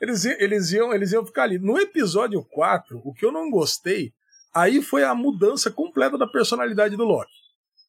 [0.00, 1.60] eles, eles, iam, eles iam ficar ali.
[1.60, 4.12] No episódio 4, o que eu não gostei,
[4.52, 7.30] aí foi a mudança completa da personalidade do Loki.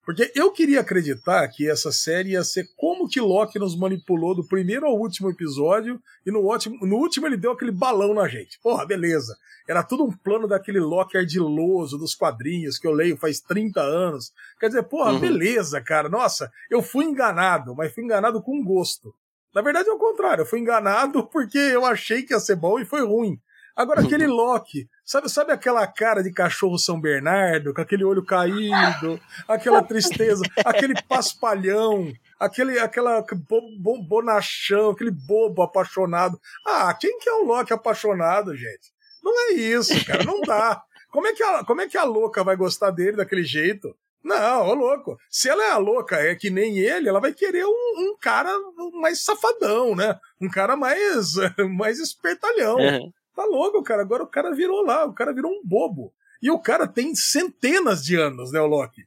[0.06, 4.44] Porque eu queria acreditar que essa série ia ser como que Loki nos manipulou do
[4.44, 8.60] primeiro ao último episódio, e no, último, no último ele deu aquele balão na gente.
[8.62, 9.38] Porra, beleza.
[9.68, 14.34] Era tudo um plano daquele Loki ardiloso dos quadrinhos que eu leio faz 30 anos.
[14.60, 15.20] Quer dizer, porra, uhum.
[15.20, 16.10] beleza, cara.
[16.10, 19.16] Nossa, eu fui enganado, mas fui enganado com gosto.
[19.56, 22.78] Na verdade é o contrário, eu fui enganado porque eu achei que ia ser bom
[22.78, 23.40] e foi ruim.
[23.76, 29.20] Agora, aquele Loki, sabe, sabe aquela cara de cachorro São Bernardo, com aquele olho caído,
[29.48, 36.40] aquela tristeza, aquele paspalhão, aquele aquela bo, bonachão, aquele bobo apaixonado.
[36.66, 38.94] Ah, quem que é o Loki apaixonado, gente?
[39.24, 40.82] Não é isso, cara, não dá.
[41.12, 43.96] Como é que a, como é que a louca vai gostar dele daquele jeito?
[44.24, 45.18] Não, ô louco.
[45.30, 48.52] Se ela é a louca, é que nem ele, ela vai querer um, um cara
[48.94, 50.18] mais safadão, né?
[50.42, 51.34] Um cara mais,
[51.78, 52.78] mais espertalhão.
[52.78, 53.12] Uhum.
[53.36, 54.02] Tá louco, cara.
[54.02, 56.14] Agora o cara virou lá, o cara virou um bobo.
[56.42, 59.02] E o cara tem centenas de anos, né, o Loki?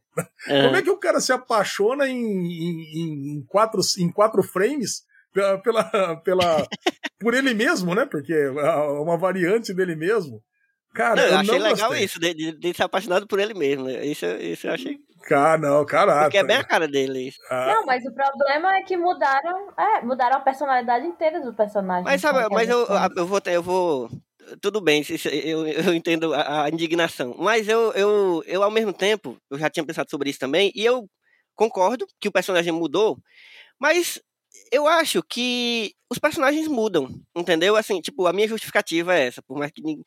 [0.48, 0.62] É.
[0.62, 5.58] Como é que o cara se apaixona em, em, em, quatro, em quatro frames pela,
[5.58, 6.66] pela, pela
[7.20, 8.06] por ele mesmo, né?
[8.06, 8.50] Porque é
[9.00, 10.42] uma variante dele mesmo.
[10.94, 12.04] Cara, não, eu, eu achei legal gostei.
[12.06, 13.84] isso, de, de, de, ser apaixonado por ele mesmo.
[13.84, 14.06] Né?
[14.06, 14.98] Isso, isso eu achei.
[15.26, 16.22] Cara, não, caraca.
[16.24, 17.32] Porque é bem a cara dele.
[17.50, 17.66] Ah.
[17.66, 22.04] Não, mas o problema é que mudaram, é, mudaram a personalidade inteira do personagem.
[22.04, 22.86] Mas sabe, mas eu,
[23.16, 24.10] eu vou, eu vou
[24.60, 25.02] tudo bem,
[25.44, 29.68] eu, eu entendo a, a, indignação, mas eu, eu, eu, ao mesmo tempo, eu já
[29.68, 31.08] tinha pensado sobre isso também, e eu
[31.56, 33.18] concordo que o personagem mudou,
[33.80, 34.20] mas
[34.72, 37.76] eu acho que os personagens mudam, entendeu?
[37.76, 40.04] Assim, tipo, a minha justificativa é essa, por mais que ninguém,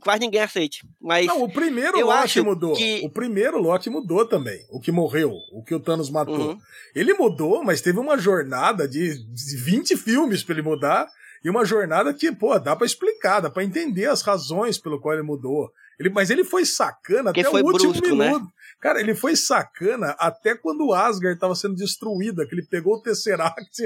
[0.00, 0.86] quase ninguém aceite.
[1.00, 2.74] Mas não, o primeiro eu Loki mudou.
[2.74, 3.00] Que...
[3.04, 4.64] O primeiro Loki mudou também.
[4.70, 6.50] O que morreu, o que o Thanos matou.
[6.50, 6.58] Uhum.
[6.94, 9.14] Ele mudou, mas teve uma jornada de
[9.62, 11.08] 20 filmes para ele mudar.
[11.44, 15.14] E uma jornada que, pô, dá pra explicar, dá pra entender as razões pelo qual
[15.14, 15.72] ele mudou.
[15.98, 18.26] Ele, mas ele foi sacana até o último brusco, né?
[18.26, 18.44] minuto.
[18.44, 18.50] Né?
[18.82, 23.00] Cara, ele foi sacana até quando o Asgard estava sendo destruída, que ele pegou o
[23.00, 23.80] Tesseract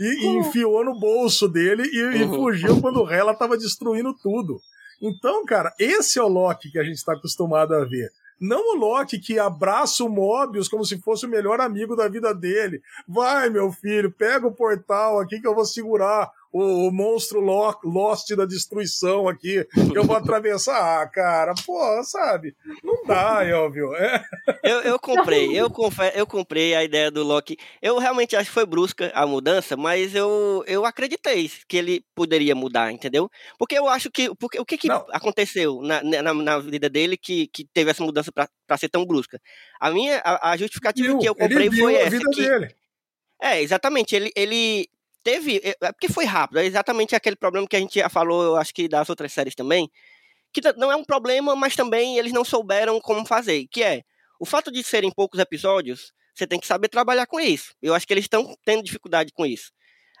[0.00, 0.40] e, e uhum.
[0.40, 2.12] enfiou no bolso dele e, uhum.
[2.12, 4.60] e fugiu quando o Hela estava destruindo tudo.
[5.00, 8.10] Então, cara, esse é o Loki que a gente está acostumado a ver.
[8.40, 12.34] Não o Loki que abraça o Mobius como se fosse o melhor amigo da vida
[12.34, 12.82] dele.
[13.06, 17.74] Vai, meu filho, pega o portal aqui que eu vou segurar o, o monstro lo,
[17.82, 20.72] Lost da destruição aqui, que eu vou atravessar.
[20.92, 22.56] Ah, cara, pô, sabe?
[22.82, 23.94] Não dá, Elvio.
[23.94, 24.24] É.
[24.64, 25.70] Eu, eu comprei, eu,
[26.14, 27.56] eu comprei a ideia do Loki.
[27.80, 32.54] Eu realmente acho que foi brusca a mudança, mas eu, eu acreditei que ele poderia
[32.54, 33.30] mudar, entendeu?
[33.58, 34.34] Porque eu acho que.
[34.36, 38.32] Porque, o que, que aconteceu na, na, na, vida dele que, que teve essa mudança
[38.32, 39.40] para ser tão brusca?
[39.80, 42.18] A minha a, a justificativa viu, que eu comprei foi essa.
[42.18, 42.74] que, dele.
[43.40, 44.14] É, exatamente.
[44.14, 44.88] Ele, ele
[45.22, 45.60] teve.
[45.62, 48.74] É, é porque foi rápido, é exatamente aquele problema que a gente já falou, acho
[48.74, 49.90] que das outras séries também.
[50.52, 53.66] Que não é um problema, mas também eles não souberam como fazer.
[53.70, 54.02] Que é
[54.38, 57.74] o fato de serem poucos episódios, você tem que saber trabalhar com isso.
[57.80, 59.70] Eu acho que eles estão tendo dificuldade com isso.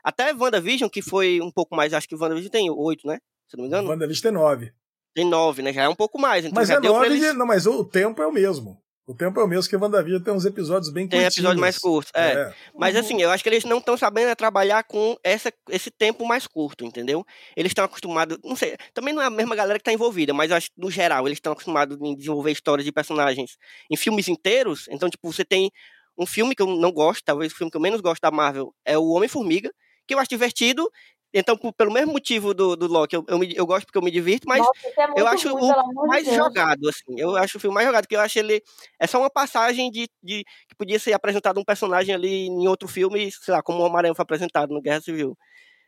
[0.02, 3.18] Até WandaVision, que foi um pouco mais, acho que WandaVision tem oito, né?
[3.46, 3.88] Se não me engano.
[3.88, 4.72] WandaVision tem nove.
[5.14, 5.72] Tem nove, né?
[5.72, 6.44] Já é um pouco mais.
[6.44, 7.34] Então mas é nove, eles...
[7.34, 8.82] não, mas o tempo é o mesmo.
[9.12, 11.34] O tempo é o mesmo que WandaVision tem uns episódios bem curtinhos.
[11.34, 12.32] Tem episódios mais curtos, é.
[12.32, 12.54] é.
[12.74, 16.24] Mas assim, eu acho que eles não estão sabendo é trabalhar com essa, esse tempo
[16.24, 17.22] mais curto, entendeu?
[17.54, 20.50] Eles estão acostumados, não sei, também não é a mesma galera que está envolvida, mas
[20.50, 23.58] eu acho que no geral eles estão acostumados em desenvolver histórias de personagens
[23.90, 24.88] em filmes inteiros.
[24.88, 25.70] Então, tipo, você tem
[26.16, 28.74] um filme que eu não gosto, talvez o filme que eu menos gosto da Marvel
[28.82, 29.70] é o Homem-Formiga,
[30.06, 30.90] que eu acho divertido
[31.32, 34.10] então, pelo mesmo motivo do, do Loki, eu, eu, me, eu gosto porque eu me
[34.10, 37.18] divirto, mas Nossa, é eu acho ruim, o mais de jogado, assim.
[37.18, 38.62] Eu acho o filme mais jogado, porque eu acho ele.
[39.00, 42.86] É só uma passagem de, de que podia ser apresentado um personagem ali em outro
[42.86, 45.36] filme, sei lá, como o Homem-Aranha foi apresentado no Guerra Civil.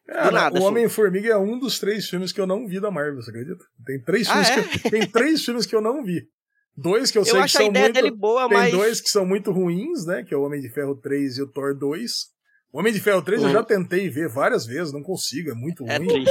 [0.09, 0.67] É, nada, o assim.
[0.67, 3.65] Homem-Formiga é um dos três filmes que eu não vi da Marvel, você acredita?
[3.87, 4.79] Tem três ah, filmes, é?
[4.79, 6.29] que, tem três filmes que eu não vi.
[6.77, 8.17] Dois que eu, eu sei que são muito.
[8.17, 8.73] Boa, tem mas...
[8.73, 10.25] dois que são muito ruins, né?
[10.25, 12.34] Que é o Homem de Ferro 3 e o Thor 2.
[12.75, 13.65] O Homem de Ferro 3 eu já hum.
[13.65, 16.25] tentei ver várias vezes, não consigo, é muito é ruim.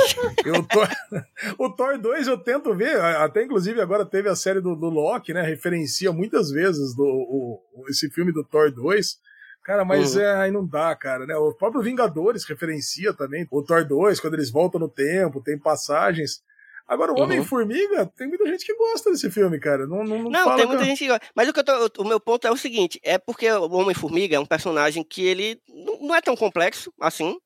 [0.44, 0.82] Eu tô...
[1.58, 5.34] o Thor 2 eu tento ver, até inclusive agora teve a série do, do Loki,
[5.34, 5.42] né?
[5.42, 9.20] Referencia muitas vezes do, o, esse filme do Thor 2.
[9.64, 10.22] Cara, mas Uhum.
[10.22, 11.34] é, aí não dá, cara, né?
[11.38, 13.48] O próprio Vingadores referencia também.
[13.50, 16.44] O Thor 2, quando eles voltam no tempo, tem passagens.
[16.88, 17.24] Agora, o Uhum.
[17.24, 19.88] Homem-Formiga, tem muita gente que gosta desse filme, cara.
[19.88, 21.26] Não, não, não, Não, tem muita gente que gosta.
[21.36, 24.36] Mas o, que eu tô- o meu ponto é o seguinte: é porque o Homem-Formiga
[24.36, 25.60] é um personagem que ele
[26.02, 27.38] não é tão complexo assim.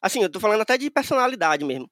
[0.00, 1.88] Assim, eu tô falando até de personalidade mesmo,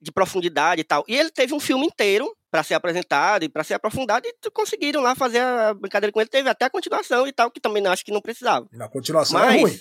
[0.00, 1.04] de profundidade e tal.
[1.08, 5.02] E ele teve um filme inteiro pra ser apresentado e pra ser aprofundado e conseguiram
[5.02, 6.30] lá fazer a brincadeira com ele.
[6.30, 8.66] Teve até a continuação e tal, que também acho que não precisava.
[8.72, 9.80] Na continuação Mas- é ruim.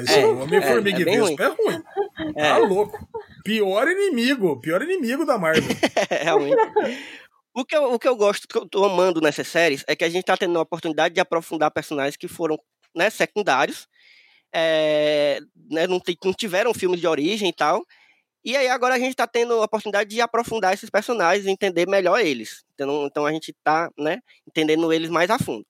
[0.00, 1.82] Isso, É, o Homem-Formiga é, é e Vespa é ruim.
[2.36, 3.08] É, Tá louco.
[3.44, 4.60] Pior inimigo.
[4.60, 5.62] Pior inimigo da Marvel.
[6.22, 6.56] realmente.
[7.54, 10.04] O que, eu, o que eu gosto, que eu tô amando nessas séries, é que
[10.04, 12.58] a gente tá tendo a oportunidade de aprofundar personagens que foram
[12.94, 13.86] né, secundários,
[14.54, 15.38] é,
[15.70, 17.84] né, não, não tiveram filmes de origem e tal.
[18.44, 21.86] E aí agora a gente tá tendo a oportunidade de aprofundar esses personagens e entender
[21.86, 22.64] melhor eles.
[22.74, 25.64] Então, então a gente tá né, entendendo eles mais a fundo.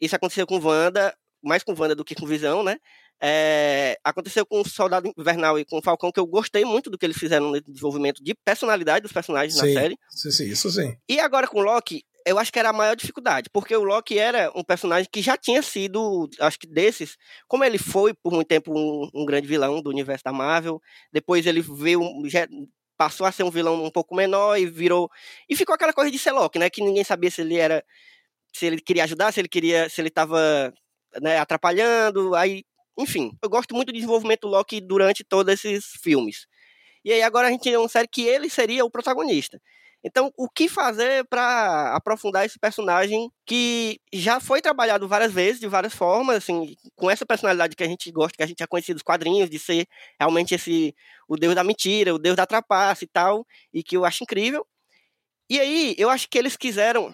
[0.00, 2.78] Isso aconteceu com Wanda, mais com Wanda do que com Visão, né?
[3.20, 6.98] É, aconteceu com o Soldado Invernal e com o Falcão, que eu gostei muito do
[6.98, 9.74] que eles fizeram no desenvolvimento de personalidade dos personagens Sim.
[9.74, 9.98] na série.
[10.10, 10.96] Sim, sim, isso sim.
[11.08, 14.18] E agora com o Loki, eu acho que era a maior dificuldade, porque o Loki
[14.18, 18.48] era um personagem que já tinha sido, acho que desses, como ele foi por muito
[18.48, 20.80] tempo um, um grande vilão do universo da Marvel,
[21.12, 22.46] depois ele veio, já
[22.96, 25.10] passou a ser um vilão um pouco menor e virou.
[25.48, 26.70] E ficou aquela coisa de ser Loki, né?
[26.70, 27.84] Que ninguém sabia se ele era.
[28.52, 29.88] Se ele queria ajudar, se ele queria.
[29.88, 30.72] se ele tava
[31.20, 32.34] né, atrapalhando.
[32.34, 32.64] Aí,
[32.98, 36.46] enfim, eu gosto muito do desenvolvimento do Loki durante todos esses filmes.
[37.04, 39.60] E aí agora a gente tem uma série que ele seria o protagonista.
[40.04, 45.66] Então, o que fazer para aprofundar esse personagem que já foi trabalhado várias vezes, de
[45.66, 48.94] várias formas, assim, com essa personalidade que a gente gosta, que a gente já conhecia
[48.94, 49.86] dos quadrinhos, de ser
[50.18, 50.94] realmente esse
[51.28, 54.64] o deus da mentira, o deus da trapaça e tal, e que eu acho incrível.
[55.50, 57.12] E aí, eu acho que eles quiseram,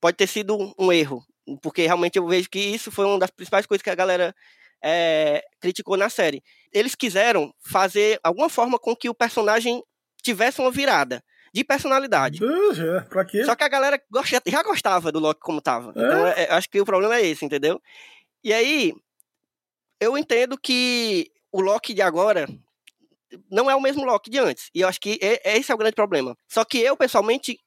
[0.00, 1.24] pode ter sido um erro,
[1.60, 4.34] porque realmente eu vejo que isso foi uma das principais coisas que a galera
[4.82, 6.42] é, criticou na série.
[6.72, 9.82] Eles quiseram fazer alguma forma com que o personagem
[10.22, 11.22] tivesse uma virada
[11.54, 12.44] de personalidade.
[12.44, 13.44] Uh, pra quê?
[13.44, 15.92] Só que a galera gosta- já gostava do Loki como tava.
[15.96, 16.04] É?
[16.04, 17.80] Então, é, acho que o problema é esse, entendeu?
[18.44, 18.92] E aí,
[20.00, 22.46] eu entendo que o Loki de agora
[23.50, 24.70] não é o mesmo Loki de antes.
[24.74, 26.36] E eu acho que é- esse é o grande problema.
[26.48, 27.58] Só que eu, pessoalmente,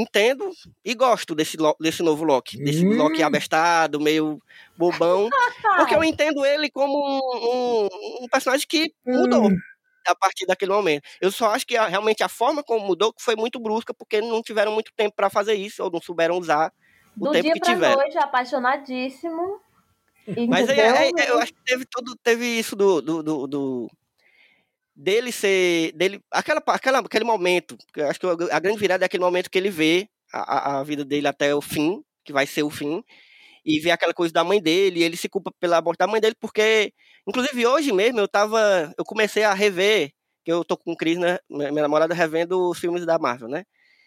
[0.00, 0.50] entendo
[0.84, 2.62] e gosto desse, desse novo Loki.
[2.62, 2.96] Desse Hum.
[2.96, 4.38] Loki abestado, meio
[4.76, 5.28] bobão.
[5.76, 9.56] Porque eu entendo ele como um, um- um personagem que mudou Hum.
[10.06, 11.02] a partir daquele momento.
[11.20, 14.42] Eu só acho que a- realmente a forma como mudou foi muito brusca, porque não
[14.42, 16.72] tiveram muito tempo para fazer isso, ou não souberam usar
[17.18, 17.96] o Do tempo dia que pra tiveram.
[17.96, 19.60] noite, apaixonadíssimo.
[20.48, 20.96] Mas aí, entendeu?
[20.96, 23.90] aí, eu acho que teve tudo, teve isso do, do, do- do-
[25.02, 27.76] dele ser, dele, aquela, aquela, aquele momento,
[28.08, 31.26] acho que a grande virada é aquele momento que ele vê a, a- vida dele
[31.28, 33.02] até o fim, que vai ser o fim,
[33.64, 36.20] e vê aquela coisa da mãe dele, e ele se culpa pela morte da mãe
[36.20, 36.92] dele, porque,
[37.26, 40.12] inclusive hoje mesmo, eu tava, eu comecei a rever,
[40.44, 43.64] que eu tô com Cris, né, minha namorada, revendo os filmes da Marvel, né,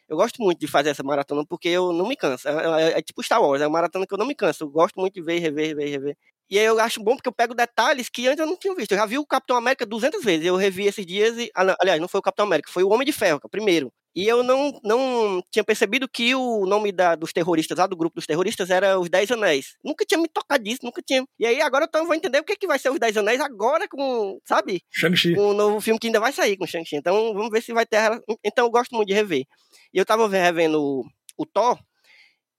[0.10, 2.48] eu gosto muito de fazer essa maratona porque eu não me canso.
[2.48, 4.66] É, é- é tipo Star Wars, é uma maratona que eu não me canso.
[4.66, 6.18] Eu gosto muito de ver, rever, rever, rever.
[6.54, 8.92] E aí eu acho bom porque eu pego detalhes que antes eu não tinha visto.
[8.92, 10.46] Eu já vi o Capitão América 200 vezes.
[10.46, 11.50] Eu revi esses dias e.
[11.56, 13.92] ah, aliás, não foi o Capitão América, foi o Homem de Ferro, é o primeiro.
[14.16, 18.18] E eu não, não tinha percebido que o nome da, dos terroristas, lá do grupo
[18.18, 19.78] dos terroristas, era os Dez Anéis.
[19.84, 21.26] Nunca tinha me tocado disso, nunca tinha.
[21.40, 23.88] E aí agora eu vou entender o que, que vai ser os Dez Anéis agora
[23.88, 24.84] com, sabe?
[24.92, 25.34] Shang-Chi.
[25.36, 26.98] um novo filme que ainda vai sair com o Shang-Chi.
[26.98, 27.98] Então, vamos ver se vai ter.
[28.46, 29.44] Então, eu gosto muito de rever.
[29.92, 31.04] E eu tava revendo o,
[31.36, 31.80] o Thor,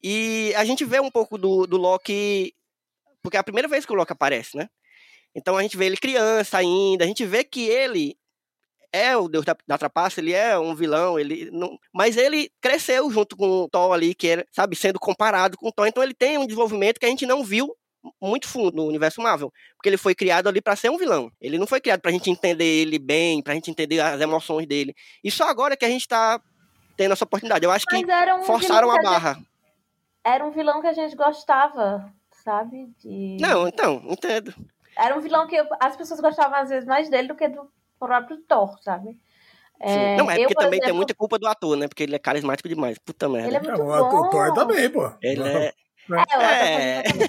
[0.07, 2.53] e a gente vê um pouco do, do Loki,
[3.25, 4.69] porque é a primeira vez que o Loki aparece, né?
[5.35, 8.17] Então, a gente vê ele criança ainda, a gente vê que ele
[8.93, 13.11] é o deus da, da trapaça, ele é um vilão, ele não, mas ele cresceu
[13.11, 15.87] junto com o Thor ali, que era, sabe, sendo comparado com o Thor.
[15.89, 17.75] Então, ele tem um desenvolvimento que a gente não viu
[18.23, 21.33] muito fundo no universo Marvel, porque ele foi criado ali para ser um vilão.
[21.41, 24.95] Ele não foi criado pra gente entender ele bem, pra gente entender as emoções dele.
[25.25, 26.39] E só agora que a gente tá
[26.97, 27.65] tendo essa oportunidade.
[27.65, 29.39] Eu acho que Mas era um forçaram a que gente- barra.
[30.23, 32.13] era um vilão que a gente gostava,
[32.45, 32.93] sabe?
[33.01, 33.39] De...
[33.41, 34.55] Não, então, entendo.
[34.97, 37.69] Era um vilão que eu- as pessoas gostavam às vezes mais dele do que do
[37.99, 39.19] próprio Thor, sabe?
[39.87, 40.17] Sim.
[40.17, 41.89] não, é eu, porque por também tem exemplo, muita culpa do ator, né?
[41.89, 42.97] Porque ele é carismático demais.
[42.99, 43.49] Puta merda.
[43.49, 44.21] Ele é muito Não, bom.
[44.21, 45.11] o Thor também, pô.
[45.21, 45.73] Ele é.
[46.11, 47.23] É, eu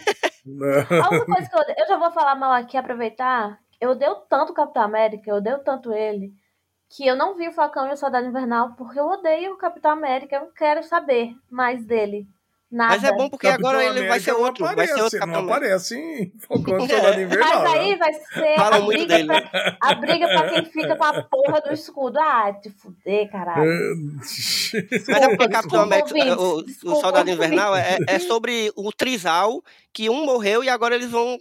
[0.69, 1.01] É.
[1.01, 3.59] A única coisa que eu eu já vou falar mal aqui, aproveitar.
[3.79, 6.33] Eu odeio tanto o Capitão América, eu odeio tanto ele,
[6.89, 9.91] que eu não vi o Falcão e o Soldado Invernal, porque eu odeio o Capitão
[9.91, 12.27] América, eu não quero saber mais dele.
[12.71, 12.95] Nada.
[12.95, 14.65] Mas é bom porque Capitão agora ele vai ser outro.
[14.65, 17.61] Vai ser aparece, outro Capitão Não aparece em Falcão e Soldado Invernal.
[17.61, 17.79] Mas né?
[17.79, 19.27] aí vai ser a muito briga, dele.
[19.27, 22.19] pra, a briga pra quem fica com a porra do escudo.
[22.19, 23.65] Ah, te fuder, caralho.
[24.21, 27.29] Mas é porque o Capitão América, o, o Soldado.
[27.29, 29.61] Invernal é, é sobre o trisal
[29.93, 31.37] que um morreu e agora eles vão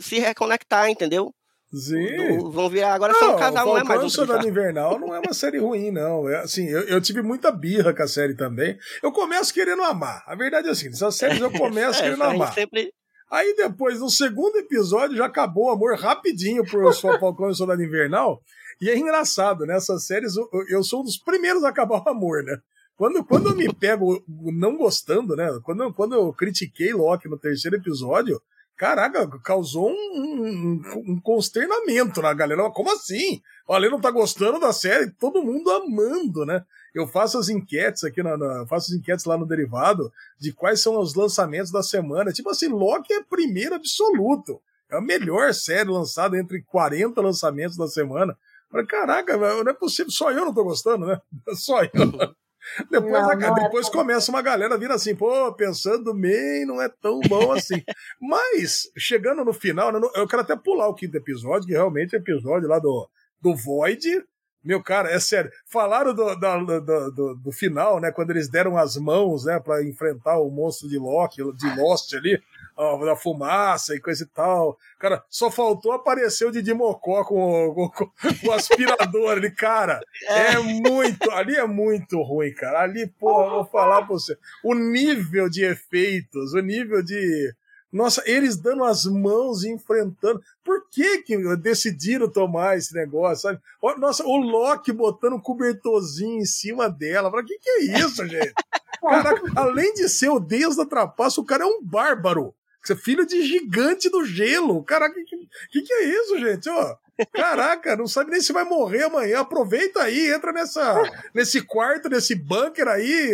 [0.00, 1.34] se reconectar, entendeu?
[1.72, 2.38] Sim.
[2.38, 4.46] Do- vão virar agora são um casal, não é mais Falcão o Soldado.
[4.48, 6.28] Invernal não é uma série ruim, não.
[6.28, 8.76] É, assim, eu, eu tive muita birra com a série também.
[9.02, 10.22] Eu começo querendo amar.
[10.26, 12.52] A verdade é assim, essas séries eu começo É, querendo amar.
[12.52, 12.92] sempre
[13.30, 17.54] Aí depois, no segundo episódio, já acabou o amor rapidinho por Só Falcão e o
[17.54, 18.42] Soldado Invernal.
[18.78, 19.76] E é engraçado, né?
[19.76, 22.58] Essas séries, eu, eu sou um dos primeiros a acabar o amor, né?
[22.94, 25.48] Quando, quando eu me pego não gostando, né?
[25.64, 28.38] Quando, quando eu critiquei Loki no terceiro episódio,
[28.82, 32.68] caraca, causou um, um, um consternamento na galera.
[32.70, 33.40] Como assim?
[33.68, 36.64] Olha, ele não tá gostando da série, todo mundo amando, né?
[36.92, 40.80] Eu faço as enquetes aqui, na, na- faço as enquetes lá no Derivado de quais
[40.80, 42.32] são os lançamentos da semana.
[42.32, 44.60] Tipo assim, Loki é primeiro absoluto.
[44.90, 48.36] É a melhor série lançada entre 40 lançamentos da semana.
[48.68, 51.20] Falei, caraca, não é possível, só eu não tô gostando, né?
[51.54, 51.90] Só eu.
[52.90, 56.80] Depois, Não, a- é depois tão- começa uma galera vindo assim, pô, pensando bem, não
[56.80, 57.82] é tão bom assim.
[58.20, 62.18] Mas, chegando no final, né, eu quero até pular o quinto episódio, que realmente é
[62.18, 63.08] o episódio lá do,
[63.40, 64.22] do Void.
[64.64, 65.50] Meu cara, é sério.
[65.66, 68.12] Falaram do, do, do, do final, né?
[68.12, 69.58] Quando eles deram as mãos, né?
[69.58, 72.40] Pra enfrentar o monstro de Loki, de Lost ali,
[72.76, 74.78] ó, da fumaça e coisa e tal.
[74.98, 80.00] Cara, só faltou aparecer o Didi Mocó com, o- com, com o aspirador ali, cara.
[80.28, 82.80] É muito, ali é muito ruim, cara.
[82.82, 84.36] Ali, pô, eu vou falar pra você.
[84.64, 87.52] O nível de efeitos, o nível de.
[87.92, 90.42] Nossa, eles dando as mãos e enfrentando.
[90.64, 93.60] Por que que decidiram tomar esse negócio, sabe?
[93.98, 97.30] Nossa, o Loki botando um cobertorzinho em cima dela.
[97.30, 98.54] Fala, que que é isso, gente?
[99.02, 102.54] Caraca, além de ser o deus da trapaça, o cara é um bárbaro.
[102.82, 104.82] Você é filho de gigante do gelo.
[104.84, 105.36] Caraca, que,
[105.70, 106.68] que que é isso, gente?
[106.68, 106.96] Ó,
[107.32, 109.40] caraca, não sabe nem se vai morrer amanhã.
[109.40, 111.00] Aproveita aí, entra nessa,
[111.34, 113.32] nesse quarto, nesse bunker aí,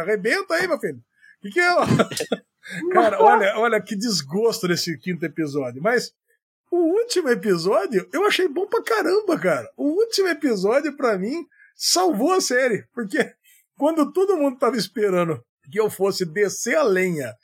[0.00, 1.00] arrebenta aí, meu filho.
[1.40, 1.68] Que que é?
[2.92, 5.82] Cara, olha, olha que desgosto desse quinto episódio.
[5.82, 6.12] Mas
[6.70, 9.68] o último episódio eu achei bom pra caramba, cara.
[9.76, 12.84] O último episódio, pra mim, salvou a série.
[12.92, 13.32] Porque
[13.76, 15.40] quando todo mundo tava esperando
[15.70, 17.34] que eu fosse descer a lenha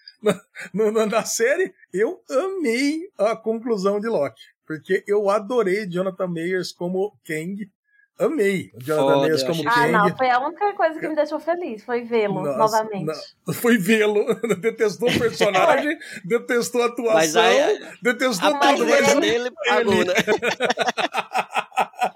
[0.72, 4.40] na, na- na série, eu amei a conclusão de Loki.
[4.66, 7.70] Porque eu adorei Jonathan Mayers como Kang.
[8.18, 10.16] Amei o Jonathan Foda, Mayers como achei- Ah, não, Kang.
[10.18, 13.06] foi a única coisa que me deixou feliz, foi vê-lo novamente.
[13.46, 13.54] não.
[13.54, 14.24] Foi vê-lo.
[14.60, 18.86] Detestou o personagem, detestou a atuação, Mas aí detestou a tudo.
[18.86, 19.14] Mas...
[19.20, 20.14] dele pagou, né?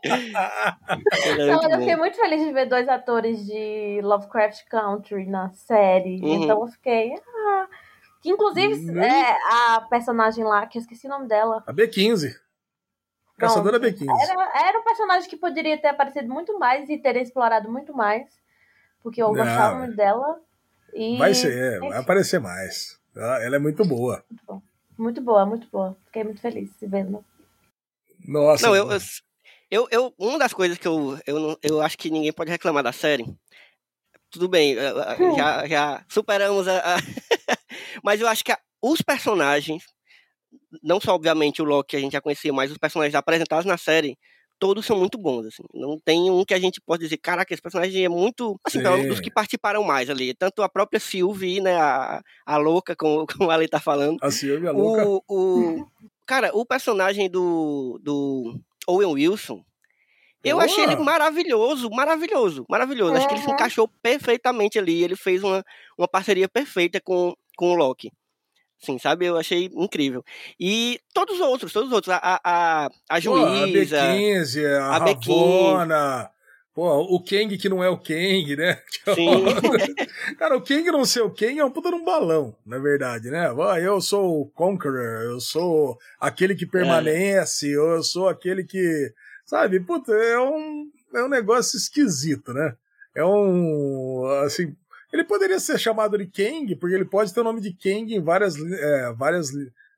[0.05, 5.51] Ele é Não, eu fiquei muito feliz de ver dois atores de Lovecraft Country na
[5.51, 6.21] série.
[6.23, 6.45] Uhum.
[6.45, 7.13] Então eu fiquei.
[7.17, 7.67] Ah.
[8.23, 9.03] Que inclusive Uhum.
[9.03, 11.63] é a personagem lá, que eu esqueci o nome dela.
[11.67, 12.33] A B15.
[13.39, 14.07] Caçadora B15.
[14.23, 18.27] Era, era um personagem que poderia ter aparecido muito mais e ter explorado muito mais.
[19.03, 20.41] Porque eu gostava muito dela.
[20.93, 22.99] E Vai ser, é, vai aparecer mais.
[23.15, 24.25] Ela ela é muito boa.
[24.99, 25.97] Muito boa, muito boa.
[26.07, 27.25] Fiquei muito feliz de vendo.
[28.27, 28.67] Nossa.
[28.67, 28.89] Não, eu,
[29.71, 32.83] eu, eu, uma das coisas que eu, eu, não- eu acho que ninguém pode reclamar
[32.83, 33.25] da série.
[34.31, 36.97] Tudo bem, eh, eh, já, já superamos a.
[36.97, 36.97] a-
[38.03, 39.85] mas eu acho que a- os personagens,
[40.83, 43.77] não só obviamente o Loki que a gente já conhecia, mas os personagens apresentados na
[43.79, 44.17] série,
[44.59, 45.47] todos são muito bons.
[45.47, 45.63] Assim.
[45.75, 48.59] Não tem um que a gente pode dizer, caraca, esse personagem é muito.
[48.65, 50.35] Assim, pelo menos dos que participaram mais ali.
[50.35, 51.77] Tanto a própria Sylvie, né?
[51.77, 54.19] A, a louca, como, como a Ali tá falando.
[54.23, 55.07] A Silvia Louca.
[55.07, 55.87] O, o,
[56.27, 59.63] cara, o personagem do, do Owen Wilson,
[60.45, 60.65] eu Boa.
[60.67, 63.15] achei ele maravilhoso, maravilhoso, maravilhoso.
[63.15, 63.55] Acho que ele se Uhum.
[63.55, 65.03] encaixou perfeitamente ali.
[65.03, 65.65] Ele fez uma,
[65.97, 68.11] uma parceria perfeita com, com o Loki.
[68.81, 69.27] Sim, sabe?
[69.27, 70.25] Eu achei incrível.
[70.59, 72.15] E todos os outros, todos os outros.
[72.15, 73.97] A, a, a, a Pô, a juíza.
[73.97, 75.27] B15, a, a B15.
[75.27, 76.31] Ravonna.
[76.79, 78.81] Pô, o Kang que não é o Kang, né?
[79.13, 79.45] Sim.
[80.39, 83.49] Cara, o Kang não ser o Kang é um puta num balão, na verdade, né?
[83.83, 89.13] Eu sou o Conqueror, eu sou aquele que permanece, ou eu sou aquele que.
[89.45, 92.77] Sabe, puta, é um, é um negócio esquisito, né?
[93.13, 94.25] É um.
[94.45, 94.73] Assim.
[95.13, 98.21] Ele poderia ser chamado de Kang, porque ele pode ter o nome de Kang em
[98.21, 99.51] várias, é, várias,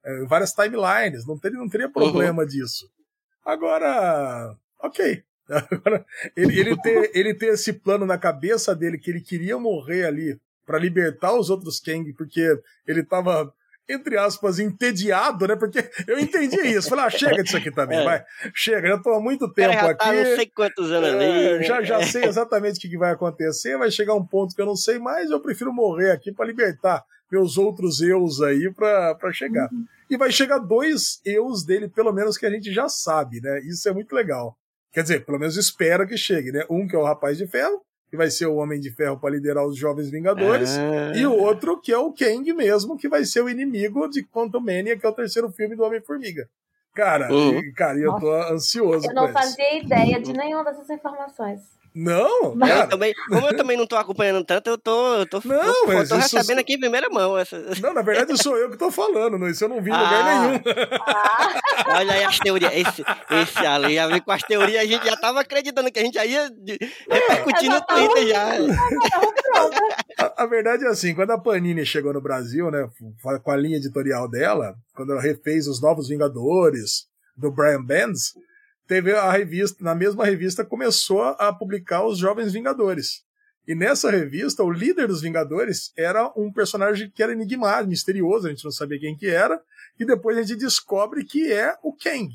[0.04, 2.88] é, várias timelines, não teria, não teria problema disso.
[3.44, 5.22] Agora, ok.
[5.48, 6.06] Agora,
[6.36, 10.40] ele, ele, ter, ele ter esse plano na cabeça dele que ele queria morrer ali
[10.64, 12.56] para libertar os outros Kang, porque
[12.86, 13.52] ele tava,
[13.92, 15.56] entre aspas, entediado, né?
[15.56, 16.88] Porque eu entendi isso.
[16.88, 18.04] Falei, ah, chega disso aqui também, É.
[18.04, 18.24] vai.
[18.54, 20.16] Chega, já tô há muito tempo já tá aqui.
[20.16, 21.08] não sei quantos anos.
[21.08, 21.62] É, né?
[21.62, 24.76] já, já sei exatamente o que vai acontecer, vai chegar um ponto que eu não
[24.76, 29.68] sei mais, eu prefiro morrer aqui para libertar meus outros eus aí para chegar.
[30.08, 33.60] E vai chegar dois eus dele, pelo menos que a gente já sabe, né?
[33.60, 34.56] Isso é muito legal.
[34.92, 36.64] Quer dizer, pelo menos espera que chegue, né?
[36.68, 37.80] Um que é o Rapaz de Ferro
[38.10, 41.16] que vai ser o Homem de Ferro para liderar os Jovens Vingadores, ah.
[41.16, 44.60] e o outro que é o Kang mesmo, que vai ser o inimigo de Quantum
[44.60, 46.48] Mania, que é o terceiro filme do Homem-Formiga.
[46.92, 47.60] Cara, uhum.
[47.60, 49.06] e, cara, eu tô ansioso.
[49.08, 51.60] Eu não fazia ideia de nenhuma dessas informações.
[51.94, 55.40] Não, mas eu também, como eu também não tô acompanhando tanto, eu tô, eu tô,
[55.44, 57.36] não, mas tô recebendo aqui em primeira mão.
[57.36, 57.58] Essa...
[57.80, 60.02] Não, na verdade sou eu que tô falando, não, isso eu não vi em ah.
[60.02, 60.62] lugar nenhum.
[61.00, 61.60] Ah.
[61.98, 65.40] Olha aí as teorias, esse, esse ali, já com as teorias, a gente já tava
[65.40, 66.48] acreditando que a gente já ia
[67.10, 68.52] repercutir no Twitter já.
[70.18, 72.88] A, a, verdade é assim, quando a Panini chegou no Brasil, né,
[73.42, 78.34] com a linha editorial dela, quando ela refez os Novos Vingadores, do Brian Benz,
[78.90, 83.22] teve a revista, na mesma revista começou a publicar os Jovens Vingadores.
[83.64, 88.50] E nessa revista, o líder dos Vingadores era um personagem que era enigmático, misterioso, a
[88.50, 89.62] gente não sabia quem que era,
[89.96, 92.30] e depois a gente descobre que é o Kang.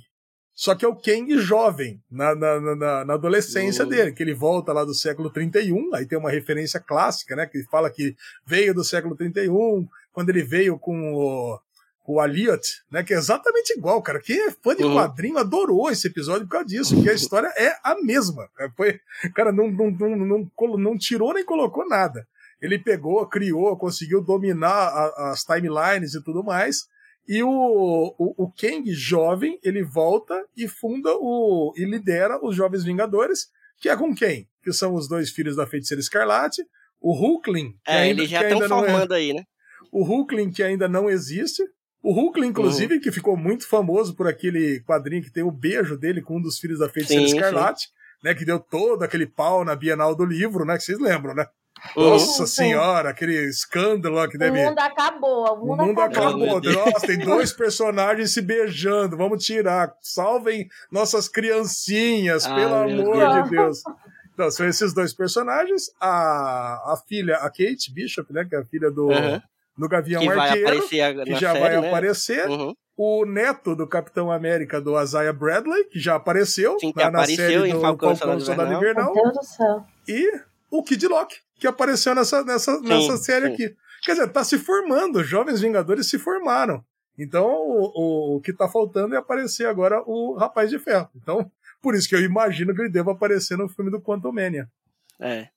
[0.54, 3.90] Só que é o Kang jovem, na, na, na, na adolescência uhum.
[3.90, 7.64] dele, que ele volta lá do século 31, aí tem uma referência clássica, né, que
[7.64, 11.60] fala que veio do século 31, quando ele veio com o,
[12.06, 13.04] o Aliot, né?
[13.04, 14.22] Que é exatamente igual, cara.
[14.22, 14.96] Quem é fã de uhum.
[14.96, 18.48] quadrinho adorou esse episódio por causa disso, que a história é a mesma.
[18.76, 19.00] Foi,
[19.34, 22.28] cara, não, não, não, não, não tirou nem colocou nada.
[22.62, 26.86] Ele pegou, criou, conseguiu dominar a, as timelines e tudo mais.
[27.28, 31.74] E o, o, o Kang jovem, ele volta e funda o.
[31.76, 33.48] e lidera os Jovens Vingadores,
[33.78, 34.48] que é com quem?
[34.64, 36.64] Que são os dois filhos da feiticeira Escarlate,
[37.02, 37.76] o Hulkling.
[37.88, 39.44] É, ainda, eles já estão é formando é, aí, né?
[39.92, 41.64] O Hulkling, que ainda não existe,
[42.06, 43.02] o Hulk, inclusive, uhum.
[43.02, 46.60] que ficou muito famoso por aquele quadrinho que tem o beijo dele com um dos
[46.60, 47.90] filhos da Feiticeira sim, Escarlate, sim.
[48.24, 48.36] né?
[48.36, 50.78] Que deu todo aquele pau na Bienal do livro, né?
[50.78, 51.48] Que vocês lembram, né?
[51.98, 52.12] Uhum.
[52.12, 54.60] Nossa senhora, aquele escândalo que deve.
[54.60, 56.58] O mundo acabou, o mundo, o mundo acabou.
[56.58, 56.74] acabou.
[56.74, 59.92] Nossa, tem dois personagens se beijando, vamos tirar.
[60.00, 63.44] Salvem nossas criancinhas, ah, pelo amor Deus.
[63.44, 63.84] de Deus.
[64.32, 65.90] Então, são esses dois personagens.
[66.00, 68.46] A, a filha, a Kate Bishop, né?
[68.48, 69.42] Que é a filha do, uhum
[69.78, 71.88] no Gavião que Arqueiro, que já série, vai né?
[71.88, 72.48] aparecer.
[72.48, 72.74] Uhum.
[72.98, 77.44] O neto do Capitão América, do Isaiah Bradley, que já apareceu Sim, que na, apareceu
[77.44, 79.14] na série do Falcão, Falcão Soldado Invernal.
[79.14, 79.86] Meu Deus do céu.
[80.08, 83.54] E o Kid Loki, que apareceu nessa, nessa, sim, nessa série sim.
[83.54, 83.76] aqui.
[84.02, 86.84] Quer dizer, tá se formando, os Jovens Vingadores se formaram.
[87.18, 91.10] Então, o, o, o que tá faltando é aparecer agora o Rapaz de Ferro.
[91.16, 91.52] Então,
[91.82, 94.70] por isso que eu imagino que ele deva aparecer no filme do Quantum Mania.
[95.20, 95.48] É.